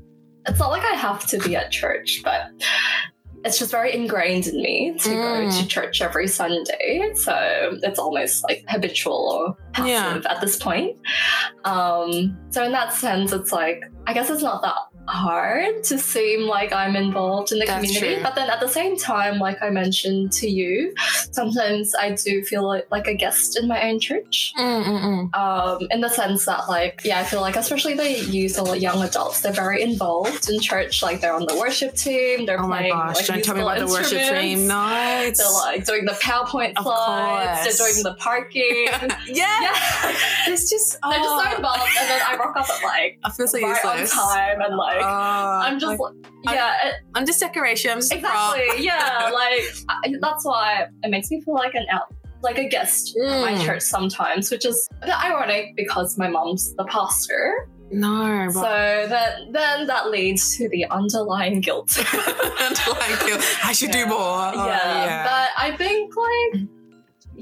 [0.48, 2.42] It's not like I have to be at church, but
[3.46, 5.22] it's just very ingrained in me to Mm.
[5.52, 7.12] go to church every Sunday.
[7.16, 10.98] So it's almost like habitual or passive at this point.
[11.66, 14.76] Um, so in that sense, it's like I guess it's not that
[15.08, 18.16] hard to seem like I'm involved in the That's community.
[18.16, 18.24] true.
[18.24, 20.94] But then at the same time, like I mentioned to you,
[21.32, 24.54] sometimes I do feel like, like a guest in my own church.
[24.58, 29.02] Um, in the sense that, like, yeah, I feel like especially the youth or young
[29.04, 31.04] adults, they're very involved in church.
[31.04, 32.46] Like, they're on the worship team.
[32.46, 32.94] They're Oh my playing.
[32.94, 33.16] gosh!
[33.18, 34.70] like, Don't tell me about the worship team.
[34.72, 37.62] It's They're like doing the PowerPoint Of slides.
[37.62, 37.78] course.
[37.78, 38.88] They're doing the parking.
[39.28, 39.62] yeah.
[39.62, 40.16] yeah,
[40.48, 43.32] It's just they're just so oh, involved, and then I rock up at like I
[43.32, 44.14] feel so right on useless.
[44.14, 46.14] time, and like Oh, I'm just like,
[46.46, 47.92] like, yeah, it, I'm just decoration.
[47.92, 52.14] I'm just exactly, yeah, like I, that's why it makes me feel like an out,
[52.42, 53.66] like a guest at my Mm.
[53.66, 57.68] church sometimes, which is a bit ironic because my mom's the pastor.
[57.92, 61.96] No, So but then, then that leads to the underlying guilt.
[62.60, 63.44] underlying guilt.
[63.64, 64.18] I should do more.
[64.20, 66.68] Oh, yeah, but I think like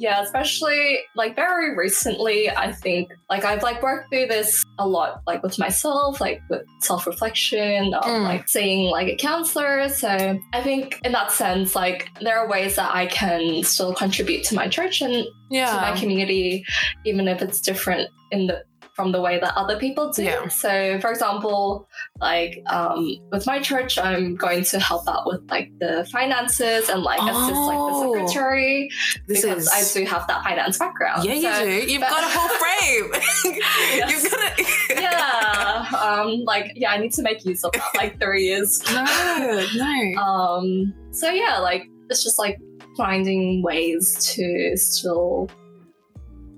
[0.02, 5.22] yeah, especially like very recently, I think like I've like worked through this a lot,
[5.28, 8.24] like with myself, like with self reflection, Mm.
[8.24, 9.88] like seeing like a counselor.
[9.90, 14.44] So I think in that sense, like there are ways that I can still contribute
[14.46, 15.76] to my church and yeah.
[15.76, 16.66] to my community,
[17.06, 18.64] even if it's different in the
[19.02, 20.24] from the way that other people do.
[20.24, 20.48] Yeah.
[20.48, 21.88] So, for example,
[22.20, 27.02] like um, with my church, I'm going to help out with like the finances and
[27.02, 28.14] like assist like Oh.
[28.14, 28.90] the secretary
[29.28, 31.24] This because is I do have that finance background.
[31.26, 31.92] Yeah, you do.
[31.92, 33.12] You've but- got a whole frame.
[33.96, 34.12] Yes.
[34.24, 38.20] You've got a yeah, um, like yeah, I need to make use of that like
[38.20, 38.82] three years.
[38.94, 40.22] No, no.
[40.22, 42.60] Um, so yeah, like it's just like
[42.98, 45.50] finding ways to still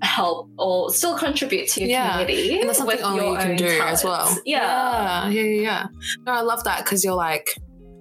[0.04, 3.80] help or still contribute to your Yeah, community And that's something only you can do
[3.82, 4.36] as well.
[4.44, 5.28] Yeah.
[5.28, 5.86] yeah, yeah, yeah, yeah.
[6.26, 7.56] No, I love that because you're like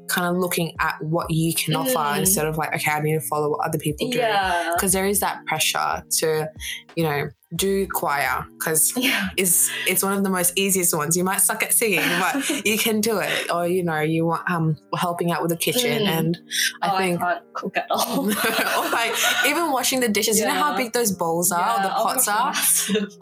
[0.08, 2.20] kind of looking at what you can offer Mm.
[2.20, 4.18] instead of like, okay, I need to follow what other people do.
[4.18, 4.72] Yeah.
[4.76, 6.50] Because there is that pressure to,
[6.96, 9.30] you know, do choir because Yeah.
[9.38, 11.16] it's it's one of the most easiest ones.
[11.16, 13.52] You might suck at singing, but you can do it.
[13.52, 16.08] Or you know, you want um helping out with the kitchen, Mm.
[16.18, 16.38] and
[16.82, 17.22] Oh, I think.
[17.22, 18.26] I can't cook at all.
[18.30, 19.14] or like
[19.48, 20.40] even washing the dishes.
[20.40, 22.54] You know how big those bowls are, or the Yeah, oh pots are.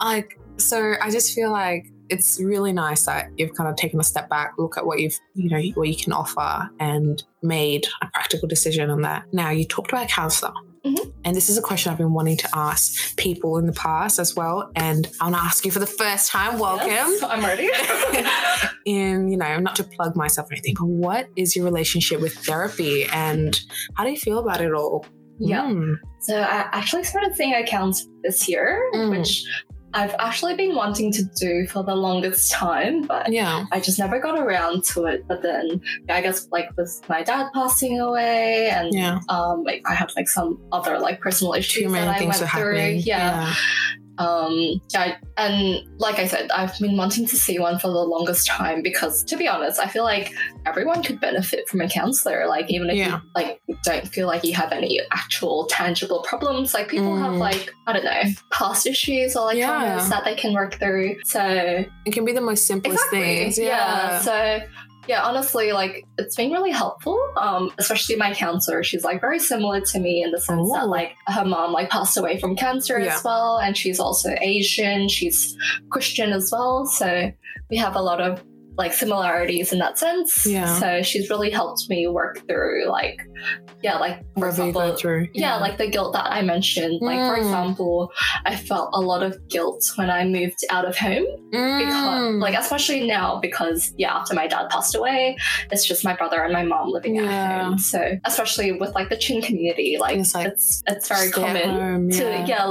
[0.06, 4.04] like so i just feel like it's really nice that you've kind of taken a
[4.04, 8.06] step back look at what you've you know what you can offer and made a
[8.12, 9.24] practical decision on that.
[9.32, 10.52] Now, you talked about a counselor.
[10.84, 11.10] Mm-hmm.
[11.24, 14.34] And this is a question I've been wanting to ask people in the past as
[14.34, 14.70] well.
[14.74, 16.58] And I want to ask you for the first time.
[16.58, 16.88] Welcome.
[16.88, 17.70] Yes, I'm ready.
[18.84, 22.34] in, you know, not to plug myself or anything, but what is your relationship with
[22.34, 23.60] therapy and
[23.94, 25.04] how do you feel about it all?
[25.38, 25.62] Yeah.
[25.64, 25.96] Mm.
[26.20, 29.18] so I actually started seeing accounts this year, Mm.
[29.18, 29.44] which
[29.94, 33.64] I've actually been wanting to do for the longest time, but Yeah.
[33.72, 35.26] I just never got around to it.
[35.28, 39.18] But then I guess like with my dad passing away and Yeah.
[39.28, 42.40] um like I had like some other like personal issues Too many that I things
[42.40, 42.76] went through.
[42.76, 43.02] happening.
[43.04, 43.54] Yeah.
[44.18, 48.46] Um yeah and like I said, I've been wanting to see one for the longest
[48.46, 50.32] time because to be honest, I feel like
[50.66, 52.46] everyone could benefit from a counselor.
[52.46, 53.16] Like even if Yeah.
[53.16, 56.74] you like don't feel like you have any actual tangible problems.
[56.74, 57.38] Like people have Mm.
[57.38, 60.06] like, I don't know, past issues or like Yeah.
[60.10, 61.16] that they can work through.
[61.24, 63.58] So It can be the most simplest things.
[63.58, 63.64] yeah.
[63.66, 64.18] Yeah.
[64.20, 64.60] So
[65.08, 67.18] yeah, honestly, like it's been really helpful.
[67.36, 68.82] Um, especially my counselor.
[68.82, 70.74] She's like very similar to me in the sense Oh.
[70.74, 73.14] that like her mom like passed away from cancer Yeah.
[73.16, 75.08] as well, and she's also Asian.
[75.08, 75.56] She's
[75.90, 76.86] Christian as well.
[76.86, 77.32] So
[77.70, 78.42] we have a lot of
[78.78, 80.46] like similarities in that sense.
[80.46, 80.78] Yeah.
[80.80, 83.20] So she's really helped me work through like
[83.82, 85.28] yeah, like for example, through.
[85.34, 86.98] yeah, like the guilt that I mentioned.
[87.00, 87.38] Like, for Mm.
[87.38, 88.12] example,
[88.46, 91.24] I felt a lot of guilt when I moved out of home.
[91.50, 92.40] Because, Mm.
[92.40, 95.36] like, especially now, because, yeah, after my dad passed away,
[95.72, 97.24] it's just my brother and my mom living Yeah.
[97.24, 97.78] at home.
[97.78, 102.10] So, especially with, like, the Chin community, like, It's it's, like it's, very common home,
[102.10, 102.46] to, yeah.
[102.46, 102.64] yeah,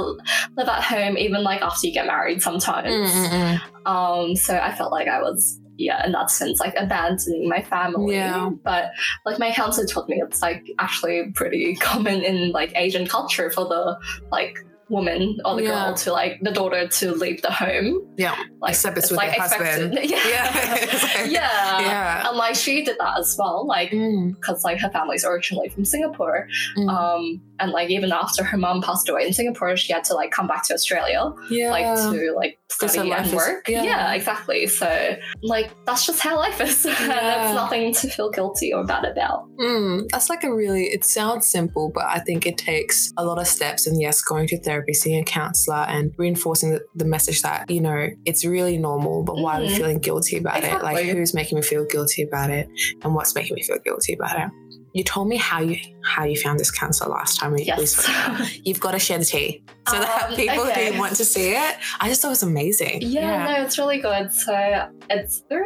[0.56, 3.10] live at home, even, like, after you get married sometimes.
[3.12, 3.86] Mm, mm.
[3.86, 8.14] Um, so I felt like I was, yeah, in that sense, like abandoning my family.
[8.14, 8.50] Yeah.
[8.62, 8.92] But
[9.26, 13.64] like my counselor told me it's like actually pretty common in like Asian culture for
[13.64, 13.98] the
[14.30, 15.86] like woman or the Yeah.
[15.86, 18.06] girl to like the daughter to leave the home.
[18.16, 18.36] Yeah.
[18.60, 19.94] Like Except it's with their husband.
[20.02, 20.20] Yeah.
[20.28, 21.24] Yeah.
[21.26, 21.80] yeah.
[21.80, 22.28] Yeah.
[22.28, 25.84] And like she did that as well, like Mm, because like her family's originally from
[25.84, 26.46] Singapore.
[26.76, 26.88] mm.
[26.88, 30.30] Um and like even after her mom passed away in Singapore, she had to like
[30.32, 31.70] come back to Australia yeah.
[31.70, 33.68] like to like study and is- work.
[33.68, 33.82] yeah.
[33.84, 34.12] Yeah.
[34.14, 34.66] exactly.
[34.66, 36.84] So like that's just how life is.
[36.86, 37.46] and Yeah.
[37.46, 39.48] it's nothing to feel guilty or bad about.
[39.60, 43.38] Mm, that's like a really, it sounds simple, but I think it takes a lot
[43.38, 43.86] of steps.
[43.86, 47.80] And yes, going to therapy, seeing a counselor, and reinforcing the, the message that, you
[47.80, 49.76] know, it's really normal, but why are we Mhm.
[49.76, 50.82] feeling guilty about it?
[50.82, 52.68] Like, who's making me feel guilty about it?
[53.04, 54.50] And what's making me feel guilty about it?
[54.94, 57.96] You told me how you how you found this counselor last time we, Yes.
[57.96, 58.46] spoke.
[58.64, 60.92] You've got to share the tea so that Um, people okay.
[60.92, 61.76] who want to see it.
[62.00, 62.98] I just thought it was amazing.
[63.02, 64.30] yeah, no, it's really good.
[64.32, 65.64] So it's through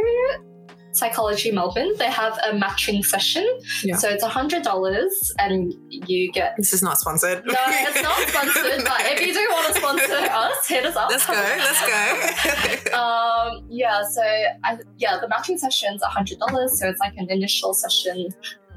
[0.96, 1.92] Psychology Melbourne.
[1.98, 3.46] They have a matching session.
[3.82, 3.96] Yeah.
[3.96, 7.44] So it's a hundred dollars and you get This is not sponsored.
[7.46, 11.11] no, it's not sponsored, but if you do want to sponsor us, hit us up.
[11.11, 11.32] Let's go.
[11.35, 12.96] Let's go.
[12.96, 14.22] um yeah so
[14.64, 18.28] I, yeah the matching session's a hundred dollars so it's like an initial session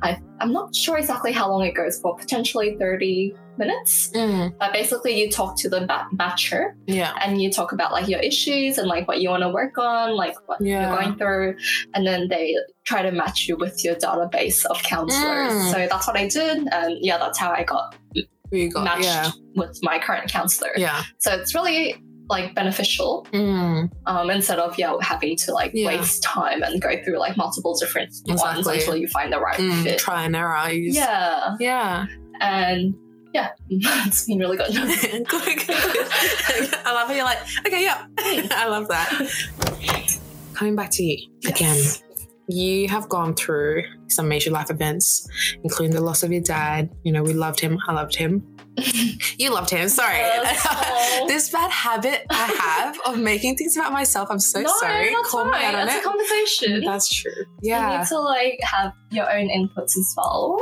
[0.01, 4.71] I, i'm not sure exactly how long it goes for potentially 30 minutes Mm, but
[4.73, 5.81] basically you talk to the
[6.17, 7.13] matcher yeah.
[7.21, 10.15] and you talk about like your issues and like what you want to work on
[10.15, 10.87] like what Yeah.
[10.89, 11.55] you're going through
[11.93, 15.71] and then they try to match you with your database of counselors Mm.
[15.71, 17.95] so that's what i did and yeah that's how i got
[18.51, 18.83] you got?
[18.85, 19.31] matched Yeah.
[19.55, 21.03] with my current counselor Yeah.
[21.17, 25.87] so it's really like beneficial Mm, um, instead of yeah having to like Yeah.
[25.87, 29.83] waste time and go through like multiple different ones until you find the right mm,
[29.83, 29.97] fit.
[29.99, 30.69] try and error.
[30.71, 32.05] Yeah, Yeah.
[32.39, 32.93] and
[33.33, 34.71] yeah, it's been really good.
[34.73, 35.65] good, good.
[35.69, 38.05] I love how you're like, okay, yeah.
[38.17, 39.09] I love that.
[40.53, 41.77] Coming back to you again.
[42.51, 45.27] You have gone through some major life events,
[45.63, 46.89] including the loss of your dad.
[47.03, 47.77] You know, we loved him.
[47.87, 48.43] I loved him.
[49.37, 49.87] You loved him.
[49.89, 50.19] Sorry.
[51.27, 54.29] This bad habit I have of making things about myself.
[54.31, 55.09] I'm so no, sorry.
[55.13, 56.03] that's Call out on It's a it.
[56.03, 56.81] conversation.
[56.83, 57.31] That's true.
[57.61, 57.91] Yeah.
[57.93, 60.57] You need to like have your own inputs as well.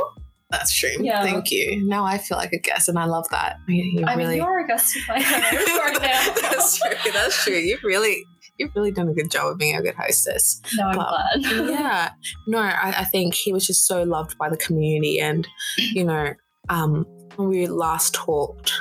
[0.50, 0.90] that's true.
[1.00, 1.22] Yeah.
[1.22, 1.84] Thank you.
[1.86, 3.56] Now I feel like a guest, and I love that.
[3.68, 4.34] You, you I really.
[4.34, 6.34] mean, you're a guest of my right now.
[6.50, 7.12] that's true.
[7.12, 7.54] That's true.
[7.54, 8.24] You've really,
[8.58, 10.60] you've really done a good job of being a good hostess.
[10.76, 11.68] No, I'm But- glad.
[11.70, 12.10] yeah.
[12.46, 15.46] No, I, I think he was just so loved by the community, and
[15.78, 16.34] you know,
[16.68, 17.06] um,
[17.38, 18.72] when we last talked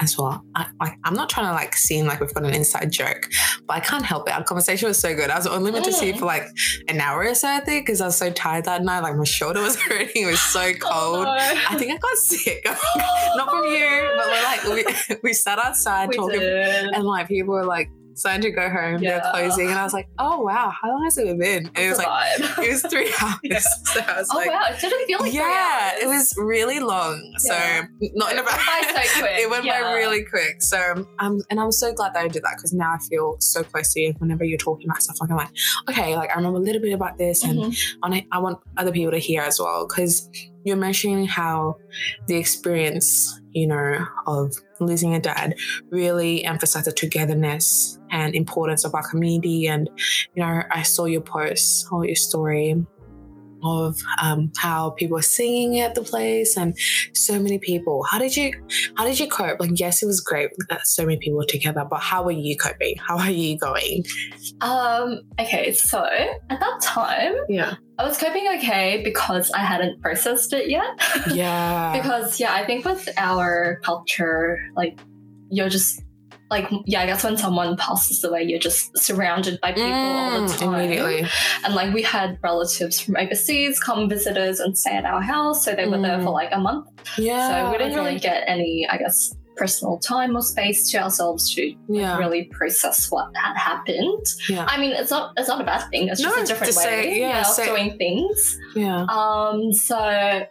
[0.00, 0.66] as well, I,
[1.04, 3.28] I'm not trying to like seem like we've got an inside joke,
[3.66, 4.34] but I can't help it.
[4.34, 5.30] Our conversation was so good.
[5.30, 6.18] I was only meant to see Mm.
[6.18, 6.44] for like
[6.88, 9.00] an hour or so, I think, because I was so tired that night.
[9.00, 10.22] Like my shoulder was hurting.
[10.24, 11.26] It was so cold.
[11.26, 11.30] Oh,
[11.70, 12.64] I think I got sick.
[13.36, 14.64] Not from you, but we're like
[15.10, 16.90] we, we sat outside we talking did.
[16.92, 20.08] and like people were like starting to go home, they're closing, and I was like,
[20.18, 21.66] oh wow, how long has it been?
[21.74, 23.38] And it was like it was three hours.
[23.42, 23.58] Yeah.
[23.58, 26.80] So I was like, oh like, wow, it didn't feel like yeah, it was really
[26.80, 27.20] long.
[27.38, 27.84] So Yeah.
[28.14, 28.94] not in a It went bad.
[28.94, 29.82] by so it went yeah.
[29.82, 30.62] by really quick.
[30.62, 33.62] So um, and I'm so glad that I did that because now I feel so
[33.62, 34.14] close to you.
[34.18, 35.50] Whenever you're talking about stuff, like I'm like,
[35.90, 37.76] okay, like I remember a little bit about this, and Mhm.
[38.02, 40.28] on it, I want other people to hear as well because
[40.64, 41.76] you're mentioning how
[42.28, 44.54] the experience, you know, of
[44.86, 45.54] losing a dad
[45.90, 49.66] really emphasized the togetherness and importance of our community.
[49.66, 49.88] And,
[50.34, 52.84] you know, I saw your post or your story
[53.62, 56.76] of um, how people were singing at the place and
[57.14, 58.02] so many people.
[58.04, 58.52] How did you
[58.96, 59.60] how did you cope?
[59.60, 62.56] Like yes it was great that so many people were together but how were you
[62.56, 62.96] coping?
[62.96, 64.04] How are you going?
[64.60, 67.76] Um okay so at that time yeah.
[67.98, 70.84] I was coping okay because I hadn't processed it yet.
[71.32, 71.92] yeah.
[71.92, 74.98] because yeah, I think with our culture, like
[75.50, 76.02] you're just
[76.52, 80.30] like yeah, I guess when someone passes away, you're just surrounded by people mm, all
[80.46, 80.74] the mm, time.
[80.74, 81.24] Immediately.
[81.64, 85.64] And like we had relatives from overseas come visit us and stay at our house,
[85.64, 86.02] so they were mm.
[86.02, 86.34] there for mm.
[86.34, 86.88] like a month.
[87.16, 87.64] Yeah.
[87.64, 88.06] So we didn't okay.
[88.06, 92.18] really get any, I guess, personal time or space to ourselves to yeah.
[92.18, 94.26] really process what had happened.
[94.48, 94.66] Yeah.
[94.68, 96.08] I mean, it's not it's not a bad thing.
[96.08, 98.58] It's just no, a different way say, yeah, of say, doing things.
[98.76, 99.06] Yeah.
[99.08, 99.72] Um.
[99.72, 100.46] So yeah,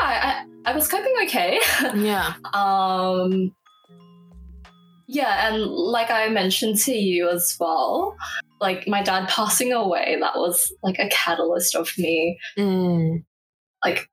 [0.00, 1.60] I I was coping okay.
[1.94, 2.32] Yeah.
[2.54, 3.54] um.
[5.06, 8.16] Yeah, and like I mentioned to you as well,
[8.60, 13.24] like my dad passing away, that was like a catalyst of me, mm.
[13.84, 14.08] like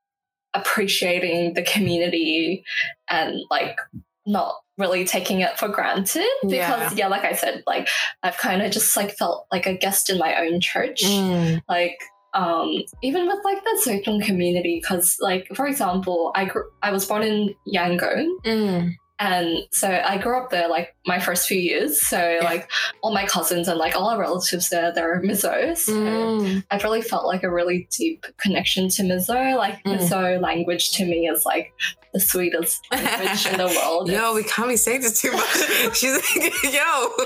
[0.54, 2.63] appreciating the community
[3.10, 3.78] and like
[4.25, 7.88] not really taking it for granted because yeah, yeah like I said, like
[8.23, 11.04] I've kind of just like felt like a guest in my own church.
[11.04, 11.62] Mm.
[11.67, 11.99] Like
[12.34, 17.06] um even with like the Zotung community because like for example I grew I was
[17.06, 18.93] born in Yangon mm.
[19.19, 22.08] And so I grew up there like my first few years.
[22.08, 22.43] So yeah.
[22.43, 25.76] like all my cousins and like all our relatives there, they're Mizo.
[25.76, 26.63] So mm.
[26.72, 29.58] I've really felt like a really deep connection to Mizo.
[29.58, 29.98] Like mm.
[29.98, 31.74] Mizo language to me is like
[32.13, 34.10] the sweetest language in the world.
[34.10, 35.48] Yo, we can't be saying this too much.
[35.93, 37.10] She's like, yo.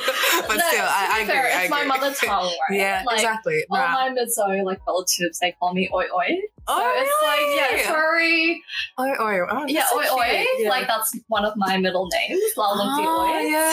[0.48, 1.62] But no, still, I, I, fair, agree.
[1.62, 2.78] It's my mother tongue, right?
[2.78, 3.63] Yeah, like, exactly.
[3.69, 6.28] All my Mizo like relatives, they call me Oi Oi.
[6.67, 7.58] So oh, it's really?
[7.58, 8.63] like, yeah, very.
[9.00, 9.48] Oi Oi.
[9.50, 10.46] Oh, yeah, Oi Oi.
[10.60, 10.69] Yeah.
[10.69, 12.41] Like that's one of my middle names.
[12.58, 13.48] Lalumti oh, Oi.
[13.48, 13.72] Yeah.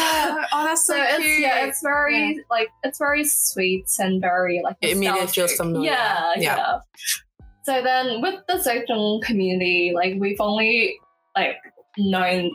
[0.52, 1.30] Oh, that's so, so cute.
[1.30, 2.42] It's, yeah, it's very, yeah.
[2.50, 5.90] like, it's very sweet and very, like, it immediately feels familiar.
[5.90, 6.78] Yeah, yeah, yeah.
[7.62, 10.98] So then with the Zotung community, like, we've only,
[11.36, 11.56] like,
[11.98, 12.50] known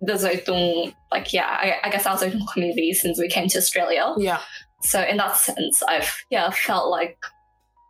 [0.00, 4.14] the Zotung, like, yeah, I, I guess our Zotung community since we came to Australia.
[4.16, 4.40] Yeah.
[4.82, 7.16] So in that sense, I've, yeah, felt like,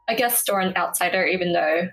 [0.08, 1.88] I guess, still an outsider, even though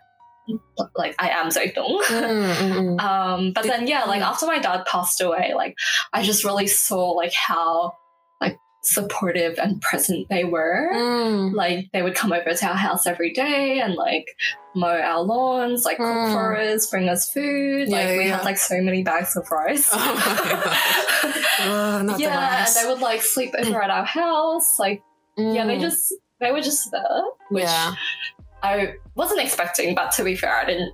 [0.95, 2.01] like I am Zotung.
[2.03, 3.01] Mm, mm, mm.
[3.03, 5.75] um, but then yeah, like after my dad passed away, like
[6.13, 7.93] I just really saw like how
[8.39, 10.89] like supportive and present they were.
[10.93, 11.53] Mm.
[11.53, 14.25] Like they would come over to our house every day and like
[14.75, 16.33] mow our lawns, like cook mm.
[16.33, 17.89] for us, bring us food.
[17.89, 18.37] Yeah, like we yeah.
[18.37, 19.89] had like so many bags of rice.
[19.91, 19.97] Oh
[21.61, 24.79] oh, yeah, and they would like sleep over at our house.
[24.79, 25.03] Like
[25.37, 25.81] yeah, they mm.
[25.81, 27.21] just they were just there.
[27.49, 27.93] Which yeah.
[28.63, 30.93] I wasn't expecting, but to be fair, I didn't.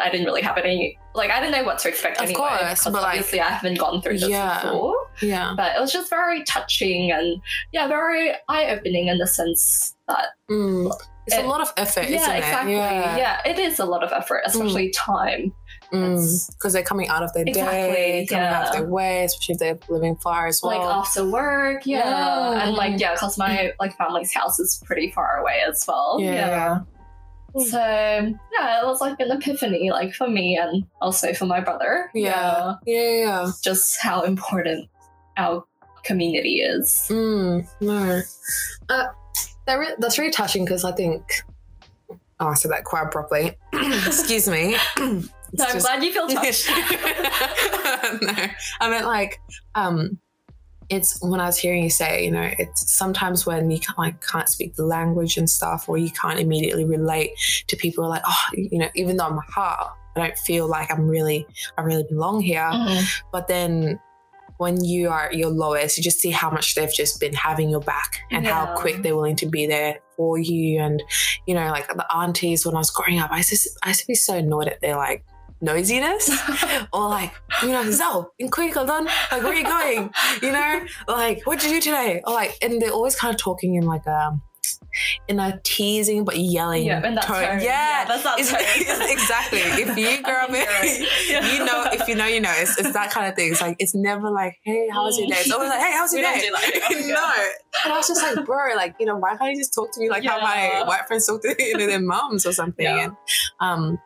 [0.00, 2.40] I didn't really have any like I didn't know what to expect of anyway.
[2.40, 4.96] Course, but obviously like, I haven't gone through this yeah, before.
[5.22, 5.54] Yeah.
[5.56, 7.40] But it was just very touching and
[7.72, 10.92] yeah, very eye opening in the sense that mm.
[11.26, 12.74] it's it, a lot of effort, yeah, exactly.
[12.74, 13.16] Yeah.
[13.16, 14.94] yeah, it is a lot of effort, especially mm.
[14.96, 15.52] time.
[15.90, 16.72] Because mm.
[16.72, 18.58] they're coming out of their exactly, day, coming yeah.
[18.58, 20.76] out of their way, especially if they're living far as well.
[20.76, 22.66] Like after work, yeah, yeah.
[22.66, 26.18] and like yeah, because my like family's house is pretty far away as well.
[26.20, 26.32] yeah.
[26.32, 26.80] yeah.
[27.56, 32.10] So yeah, it was like an epiphany, like for me and also for my brother.
[32.14, 33.20] Yeah, yeah, yeah.
[33.20, 33.50] yeah.
[33.62, 34.88] Just how important
[35.36, 35.64] our
[36.04, 37.06] community is.
[37.10, 38.22] Mm, no,
[38.88, 39.06] uh,
[39.66, 41.22] that re- that's really touching because I think.
[42.40, 43.56] Oh, I said that quite properly.
[43.72, 44.76] Excuse me.
[44.98, 45.22] no, I'm
[45.58, 45.86] just...
[45.86, 46.68] glad you feel touched.
[46.68, 48.34] no,
[48.80, 49.40] I meant like
[49.76, 50.18] um,
[50.88, 54.26] it's when I was hearing you say, you know, it's sometimes when you can't, like,
[54.26, 57.30] can't speak the language and stuff, or you can't immediately relate
[57.68, 60.92] to people like, oh, you know, even though I'm a heart, I don't feel like
[60.92, 62.60] I'm really, I really belong here.
[62.60, 63.28] Mm-hmm.
[63.32, 63.98] But then
[64.58, 67.68] when you are at your lowest, you just see how much they've just been having
[67.68, 68.66] your back and yeah.
[68.66, 70.80] how quick they're willing to be there for you.
[70.80, 71.02] And,
[71.46, 74.00] you know, like the aunties when I was growing up, I used to, I used
[74.02, 75.24] to be so annoyed at their like,
[75.60, 76.30] noisiness
[76.92, 80.10] or like you know Zhao in quick hold on like where are you going
[80.42, 83.40] you know like what did you do today or like and they're always kind of
[83.40, 84.42] talking in like a um,
[85.28, 87.36] in a teasing but yelling yeah, that tone.
[87.36, 87.60] tone.
[87.60, 88.38] Yeah, yeah that's not
[89.10, 89.58] exactly.
[89.58, 91.52] If you grow up, in, yeah.
[91.52, 91.84] you know.
[91.92, 92.52] If you know, you know.
[92.56, 93.52] It's, it's, that kind of thing.
[93.52, 96.02] It's like it's never like, "Hey, how was your day?" It's always like, "Hey, how
[96.02, 97.82] was your day?" Oh no.
[97.84, 100.00] And I was just like, "Bro, like you know, why can't you just talk to
[100.00, 100.32] me like yeah.
[100.32, 103.16] how my white friends talk to you know, their moms or something?" And
[103.60, 103.98] um,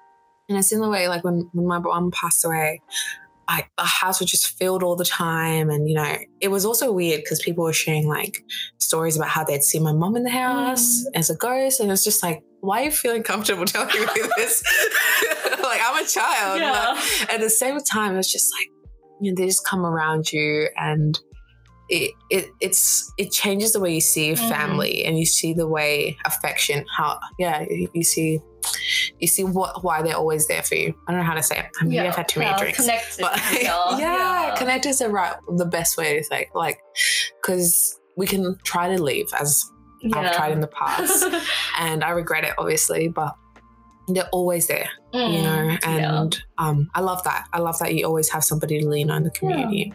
[0.49, 2.81] in a similar way, like when, when my mom passed away,
[3.49, 5.71] like the house was just filled all the time.
[5.71, 8.45] And, you know, it was also weird because people were sharing like
[8.79, 11.19] stories about how they'd seen my mom in the house mm.
[11.19, 11.81] as a ghost.
[11.81, 14.63] And it was just like, why are you feeling comfortable telling me this?
[15.63, 16.61] like I'm a child.
[16.61, 17.01] Yeah.
[17.31, 18.69] At the same time, it's just like
[19.21, 21.19] you know, they just come around you and
[21.89, 24.49] it, it it's it changes the way you see Mhm.
[24.49, 28.41] family and you see the way affection how yeah you see
[29.19, 30.95] you see what why they're always there for you.
[31.07, 31.67] I don't know how to say it.
[31.81, 32.81] I mean i've had too many yeah, drinks.
[32.81, 33.21] Connected.
[33.21, 36.81] but yeah, yeah, connect is the right the best way to say like
[37.41, 39.65] because we can try to leave as
[40.13, 41.25] i've tried in the past.
[41.79, 43.35] And i regret it obviously but
[44.09, 45.27] they're always there you know?
[45.27, 46.21] Mm, yeah.
[46.21, 47.47] and um i love that.
[47.53, 49.93] I love that you always have somebody to lean on in the community.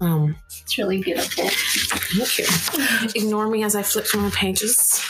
[0.00, 1.44] Um it's really beautiful.
[1.48, 3.10] thank you.
[3.22, 5.00] Ignore me as i flip through my pages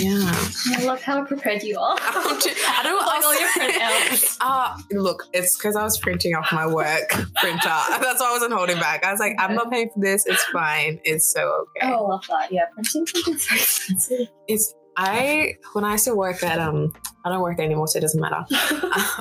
[0.00, 1.96] yeah I love how prepared you are.
[2.00, 4.36] i don't like all your printouts.
[4.40, 7.60] uh look it's because i was printing off my work printer
[8.00, 10.42] that's why i wasn't holding back i was like i'm not paying for this it's
[10.44, 11.40] fine it's so
[11.78, 12.52] okay Oh, I love that.
[12.52, 14.28] Yeah, printing something's so expensive.
[14.48, 16.92] it's i when i used to work at um
[17.24, 18.44] i don't work there anymore so it doesn't matter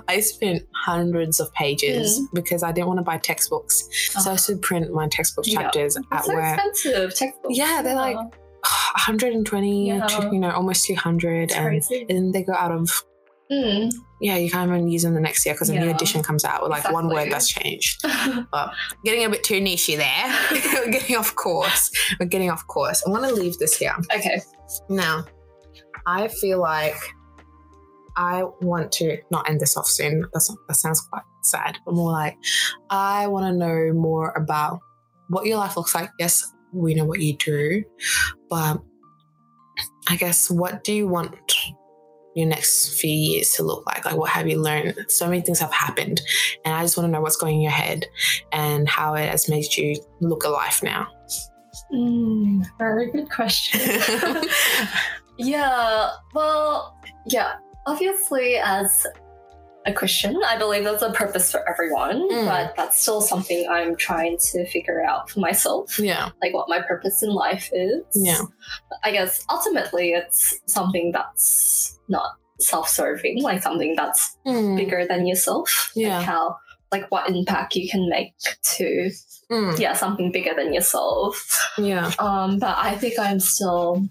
[0.08, 3.88] I spent hundreds of pages because I didn't want to buy textbooks.
[4.12, 5.62] So I used to print my textbook Yeah.
[5.62, 6.44] chapters It's at so work.
[6.54, 7.16] expensive.
[7.16, 7.58] Textbooks.
[7.58, 8.18] Yeah, they're like
[8.64, 10.06] 120, Yeah.
[10.08, 11.52] to, you know, almost 200.
[11.52, 11.56] It's
[11.92, 12.90] And, and they go out of,
[13.52, 13.92] Mm.
[14.22, 16.62] yeah, you can't even use them the next year because a new edition comes out
[16.62, 18.02] with like one word that's changed.
[18.52, 18.72] But
[19.04, 20.40] getting a bit too nichey there.
[20.86, 21.92] We're getting off course.
[22.18, 23.04] We're getting off course.
[23.06, 23.94] I'm going to leave this here.
[24.16, 24.42] okay.
[24.88, 25.26] Now,
[26.06, 26.96] I feel like
[28.16, 30.24] I want to not end this off soon.
[30.34, 32.38] That's, that sounds quite sad, but more like
[32.90, 34.80] I want to know more about
[35.28, 36.10] what your life looks like.
[36.20, 37.84] Yes, we know what you do,
[38.50, 38.82] but
[40.10, 41.36] I guess what do you want
[42.36, 44.06] your next few years to look like?
[44.06, 44.96] Like, what have you learned?
[45.10, 46.22] So many things have happened,
[46.66, 48.06] and I just want to know what's going in your head
[48.52, 51.08] and how it has made you look alive now.
[51.94, 53.82] Mm, very good question.
[55.38, 56.12] yeah.
[56.34, 57.56] Well, yeah.
[57.88, 59.06] Obviously, as
[59.86, 62.46] a Christian, I believe there's a purpose for everyone, Mm.
[62.46, 65.98] but that's still something I'm trying to figure out for myself.
[65.98, 68.04] yeah, Like what my purpose in life is.
[68.14, 68.42] Yeah.
[69.04, 75.92] I guess ultimately it's something that's not self-serving, like something that's Mm, bigger than yourself.
[75.96, 76.18] Yeah.
[76.18, 76.58] Like how
[76.92, 78.34] like what impact you can make
[78.76, 79.10] to
[79.50, 81.36] mm, yeah, something bigger than yourself.
[81.78, 82.12] yeah.
[82.20, 84.06] Um, but I think I'm still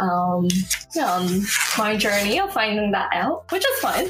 [0.00, 0.48] um
[0.94, 1.42] yeah, on
[1.78, 4.08] my journey of finding that out, which is fine.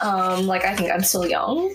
[0.00, 1.74] Um, like I think I'm still young.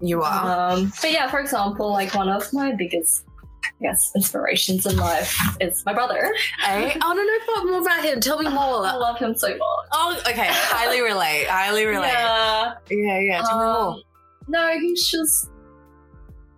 [0.00, 0.70] You are.
[0.72, 3.24] Um, but yeah, for example, like one of my biggest
[3.64, 6.34] I guess inspirations in life is my brother.
[6.60, 8.20] Hey, I want to know more about him.
[8.20, 8.84] Tell me more.
[8.86, 9.58] I love him so much.
[9.92, 10.48] Oh, okay.
[10.50, 11.46] Highly relate.
[11.48, 12.08] Highly relate.
[12.08, 13.18] Yeah, Yeah.
[13.20, 13.42] yeah.
[13.42, 13.76] Tell me more.
[13.94, 14.02] Um,
[14.48, 15.48] no, he's just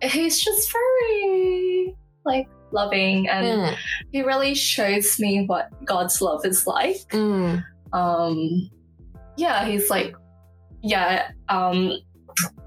[0.01, 1.95] he's just very
[2.25, 2.47] like
[2.81, 3.75] loving and Mm,
[4.13, 7.01] he really shows me what God's love is like.
[7.11, 7.63] mm,
[7.93, 8.69] Um
[9.35, 10.15] yeah, he's like
[10.83, 11.77] yeah, um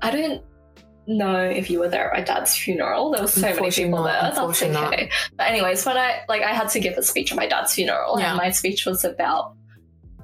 [0.02, 0.42] I don't
[1.06, 3.10] know if you were there at my dad's funeral.
[3.12, 4.18] There was so many people there.
[4.20, 4.74] That's unfortunately
[5.08, 5.10] not.
[5.36, 8.18] But anyways, when I like I had to give a speech at my dad's funeral
[8.18, 8.28] Yeah.
[8.30, 9.54] and my speech was about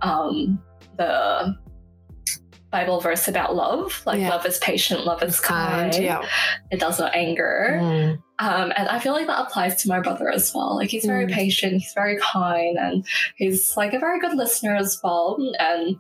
[0.02, 0.60] um
[0.98, 1.56] the
[2.70, 4.02] Bible verse about love.
[4.06, 4.30] Like Yeah.
[4.30, 5.92] love is patient, love is kind.
[5.92, 6.04] kind.
[6.04, 6.22] Yeah.
[6.70, 7.78] It does not anger.
[7.80, 10.76] Mm, Um, and I feel like that applies to my brother as well.
[10.76, 11.32] Like he's very Mm.
[11.32, 13.04] patient, he's very kind, and
[13.36, 15.38] he's like a very good listener as well.
[15.58, 15.98] And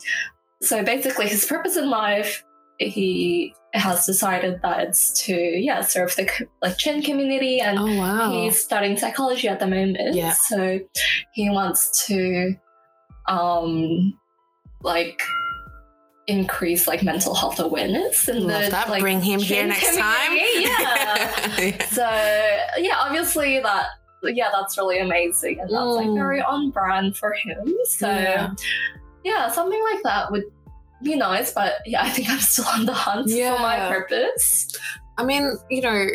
[0.62, 2.44] so basically, his purpose in life,
[2.78, 6.28] he has decided that it's to yeah serve the
[6.62, 8.30] like Chin community, and Oh wow.
[8.30, 10.14] he's studying psychology at the moment.
[10.14, 10.32] Yeah.
[10.32, 10.80] So
[11.32, 12.54] he wants to
[13.28, 14.12] um
[14.82, 15.20] like
[16.28, 18.88] increase like mental health awareness and Love the that.
[18.90, 20.32] like Bring him here next time.
[20.32, 21.52] Yeah.
[21.58, 21.84] Yeah.
[21.88, 22.02] So
[22.78, 23.86] yeah, obviously that
[24.24, 26.14] yeah, that's really amazing and that's like Mm.
[26.16, 27.72] very on brand for him.
[27.84, 28.50] So Yeah.
[29.24, 29.50] yeah.
[29.52, 30.44] something like that would
[31.02, 34.76] be nice, but yeah, I think I'm still on the hunt for my purpose.
[35.18, 36.06] I mean, you know,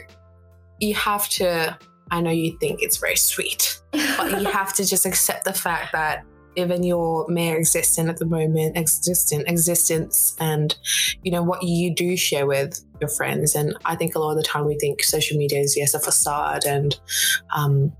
[0.79, 1.77] you have to.
[2.11, 5.93] I know you think it's very sweet, but you have to just accept the fact
[5.93, 6.25] that
[6.55, 10.75] even your mere existence at the moment, existent existence, and
[11.23, 13.55] you know what you do share with your friends.
[13.55, 15.99] And I think a lot of the time we think social media is yes a
[15.99, 16.99] facade, and
[17.55, 17.91] um,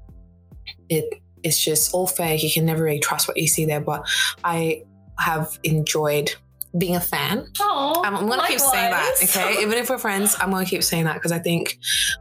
[0.89, 1.05] it
[1.43, 2.43] it's just all fake.
[2.43, 3.81] You can never really trust what you see there.
[3.81, 4.07] But
[4.43, 4.83] I
[5.19, 6.33] have enjoyed
[6.77, 9.61] being a fan Oh, I'm, I'm gonna keep saying that, okay?
[9.61, 11.77] Even if we're friends, I'm gonna keep saying that because I think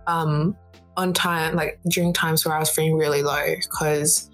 [0.07, 0.57] um
[0.97, 4.29] on time, like during times where I was feeling really low, because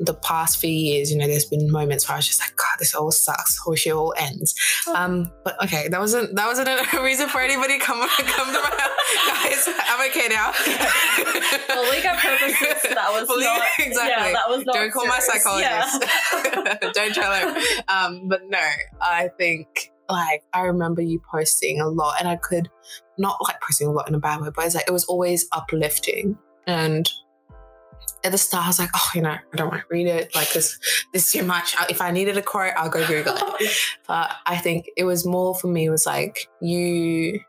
[0.00, 2.76] the past few years, you know, there's been moments where I was just like, God,
[2.78, 3.60] this all sucks.
[3.66, 4.54] I wish it all ends.
[4.94, 8.70] Um, but okay, that wasn't that wasn't a reason for anybody come come to my
[8.78, 9.66] house.
[9.66, 9.74] guys.
[9.88, 10.52] I'm okay now.
[10.52, 14.08] For legal purposes, that was legal- not exactly.
[14.10, 15.42] Yeah, that was not Don't call my serious.
[15.44, 16.94] psychologist.
[16.94, 17.62] Don't tell him.
[17.88, 18.58] Um, but no,
[19.00, 22.68] I think like I remember you posting a lot, and I could
[23.18, 25.46] not like posting a lot in a bad way, but it's like it was always
[25.52, 26.36] uplifting.
[26.66, 27.08] And
[28.24, 30.34] at the start, I was like, oh, you know, I don't want to read it.
[30.34, 30.78] Like, this,
[31.12, 31.76] this is too much.
[31.90, 33.76] If I needed a quote, I'll go Google it.
[34.08, 37.40] but I think it was more for me, was like, you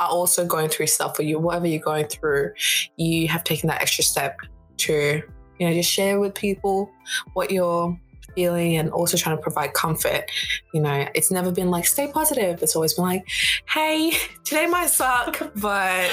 [0.00, 2.52] are also going through stuff for you, whatever you're going through,
[2.96, 4.38] you have taken that extra step
[4.78, 5.22] to,
[5.58, 6.90] you know, just share with people
[7.34, 7.98] what you're
[8.46, 10.30] and also trying to provide comfort.
[10.72, 12.62] You know, it's never been like, stay positive.
[12.62, 13.26] It's always been like,
[13.68, 14.12] hey,
[14.44, 16.10] today might suck, but,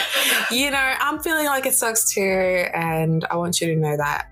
[0.51, 2.21] you know, I'm feeling like it sucks too.
[2.21, 4.28] And I want you to know that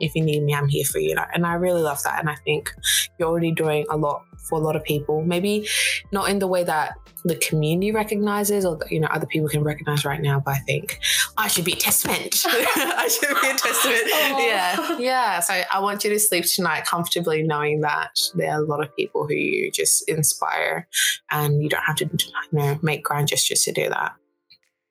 [0.00, 1.16] if you need me, I'm here for you.
[1.34, 2.20] And I really love that.
[2.20, 2.72] And I think
[3.18, 5.22] you're already doing a lot for a lot of people.
[5.22, 5.68] Maybe
[6.12, 10.04] not in the way that the community recognizes or you know other people can recognize
[10.04, 11.00] right now, but I think
[11.38, 12.44] I should be a testament.
[12.46, 14.02] I should be a testament.
[14.44, 15.40] Yeah, yeah.
[15.40, 18.94] So I want you to sleep tonight comfortably, knowing that there are a lot of
[18.94, 20.86] people who you just inspire,
[21.30, 24.12] and you don't have to you know make grand gestures to do that.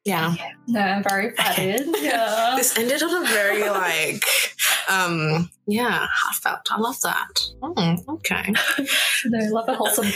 [0.06, 0.36] Yeah.
[0.68, 1.86] No, I'm very flattered.
[2.02, 2.56] Yeah.
[2.58, 4.24] this ended on a very like
[4.90, 6.68] um yeah, heartfelt.
[6.72, 7.34] I love that.
[7.62, 8.54] Mm, okay.
[9.26, 10.08] no, love a wholesome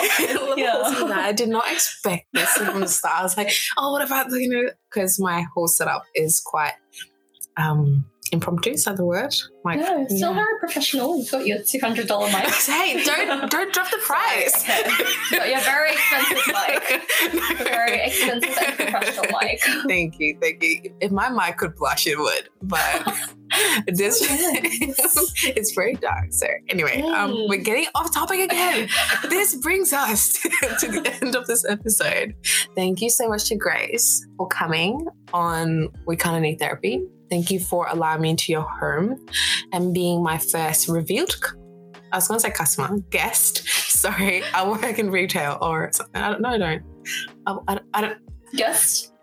[0.57, 0.71] yeah.
[0.73, 3.19] Wholesome I did not expect this from the start.
[3.19, 6.73] I was like, oh, what about the, you know, because my whole setup is quite
[7.55, 8.71] um impromptu.
[8.71, 9.33] Is that the word?
[9.63, 10.35] Like, no, still yeah.
[10.35, 11.17] very professional.
[11.17, 12.45] You've got your two hundred dollar mic.
[12.65, 14.65] hey, don't don't drop the price.
[14.65, 15.11] Sorry, okay.
[15.31, 17.57] But yeah, very expensive mic.
[17.57, 19.61] very expensive and professional mic.
[19.87, 20.93] Thank you, thank you.
[21.01, 22.49] If my mic could blush, it would.
[22.61, 23.03] But
[23.87, 24.19] this
[25.43, 26.31] it's very dark.
[26.31, 28.89] So anyway, um, we're getting off topic again.
[29.29, 30.49] this brings us to,
[30.79, 32.35] to the end of this episode.
[32.75, 37.03] Thank you so much to Grace for coming on We Kind of Need Therapy.
[37.29, 39.25] Thank you for allowing me into your home
[39.71, 41.35] and being my first revealed.
[42.11, 43.67] I was going to say customer guest.
[43.67, 46.21] Sorry, I work in retail or something.
[46.21, 46.49] I don't know.
[46.49, 46.83] I don't.
[47.45, 48.17] I, I, I don't.
[48.55, 49.13] Guest.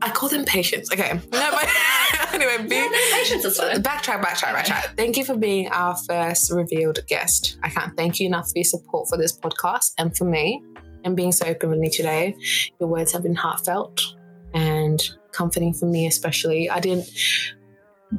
[0.00, 0.92] I call them patients.
[0.92, 1.20] Okay.
[1.32, 1.68] No, but
[2.32, 3.82] anyway, be, yeah, no, patients is fine.
[3.82, 4.96] Backtrack, backtrack, backtrack.
[4.96, 7.58] Thank you for being our first revealed guest.
[7.62, 10.62] I can't thank you enough for your support for this podcast and for me
[11.04, 12.36] and being so open with me today.
[12.80, 14.14] Your words have been heartfelt
[14.54, 15.00] and
[15.32, 16.68] comforting for me, especially.
[16.68, 17.08] I didn't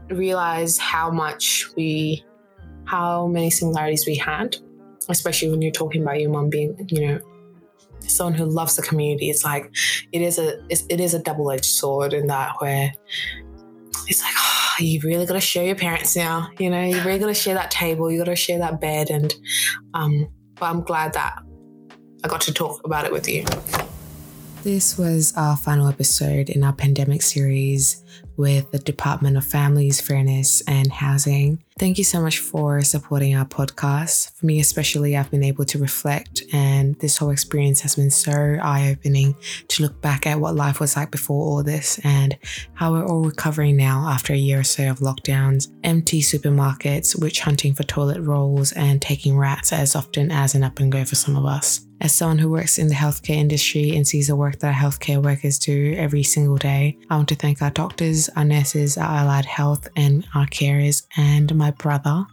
[0.09, 2.23] realize how much we,
[2.85, 4.57] how many similarities we had,
[5.09, 7.19] especially when you're talking about your mom being, you know,
[8.07, 9.29] someone who loves the community.
[9.29, 9.71] It's like
[10.11, 12.93] it is a it is a double edged sword in that where
[14.07, 16.49] it's like oh, you really got to share your parents now.
[16.59, 18.11] You know, you really got to share that table.
[18.11, 19.33] You got to share that bed, and
[19.93, 21.39] um, but I'm glad that
[22.23, 23.45] I got to talk about it with you.
[24.63, 28.01] This was our final episode in our pandemic series
[28.37, 31.63] with the Department of Families, Fairness and Housing.
[31.79, 34.31] Thank you so much for supporting our podcast.
[34.35, 38.57] For me, especially, I've been able to reflect, and this whole experience has been so
[38.61, 39.35] eye opening
[39.69, 42.37] to look back at what life was like before all this and
[42.73, 47.39] how we're all recovering now after a year or so of lockdowns, empty supermarkets, witch
[47.39, 51.15] hunting for toilet rolls, and taking RATs as often as an up and go for
[51.15, 51.81] some of us.
[52.01, 55.23] As someone who works in the healthcare industry and sees the work that our healthcare
[55.23, 59.45] workers do every single day, I want to thank our doctors, our nurses, our allied
[59.45, 62.25] health, and our carers, and my brother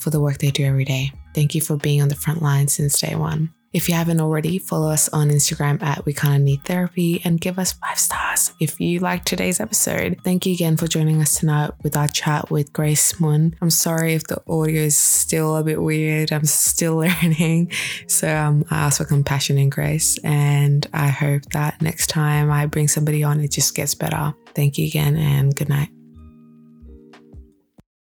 [0.00, 1.12] for the work they do every day.
[1.34, 3.52] Thank you for being on the front line since day one.
[3.72, 7.58] If you haven't already, follow us on Instagram at We Kinda Need Therapy and give
[7.58, 10.18] us five stars if you liked today's episode.
[10.24, 13.54] Thank you again for joining us tonight with our chat with Grace Hmun.
[13.60, 16.32] I'm sorry if the audio is still a bit weird.
[16.32, 17.72] I'm still learning.
[18.06, 20.18] So um, I ask for compassion and grace.
[20.18, 24.34] And I hope that next time I bring somebody on, it just gets better.
[24.54, 25.95] Thank you again and good night.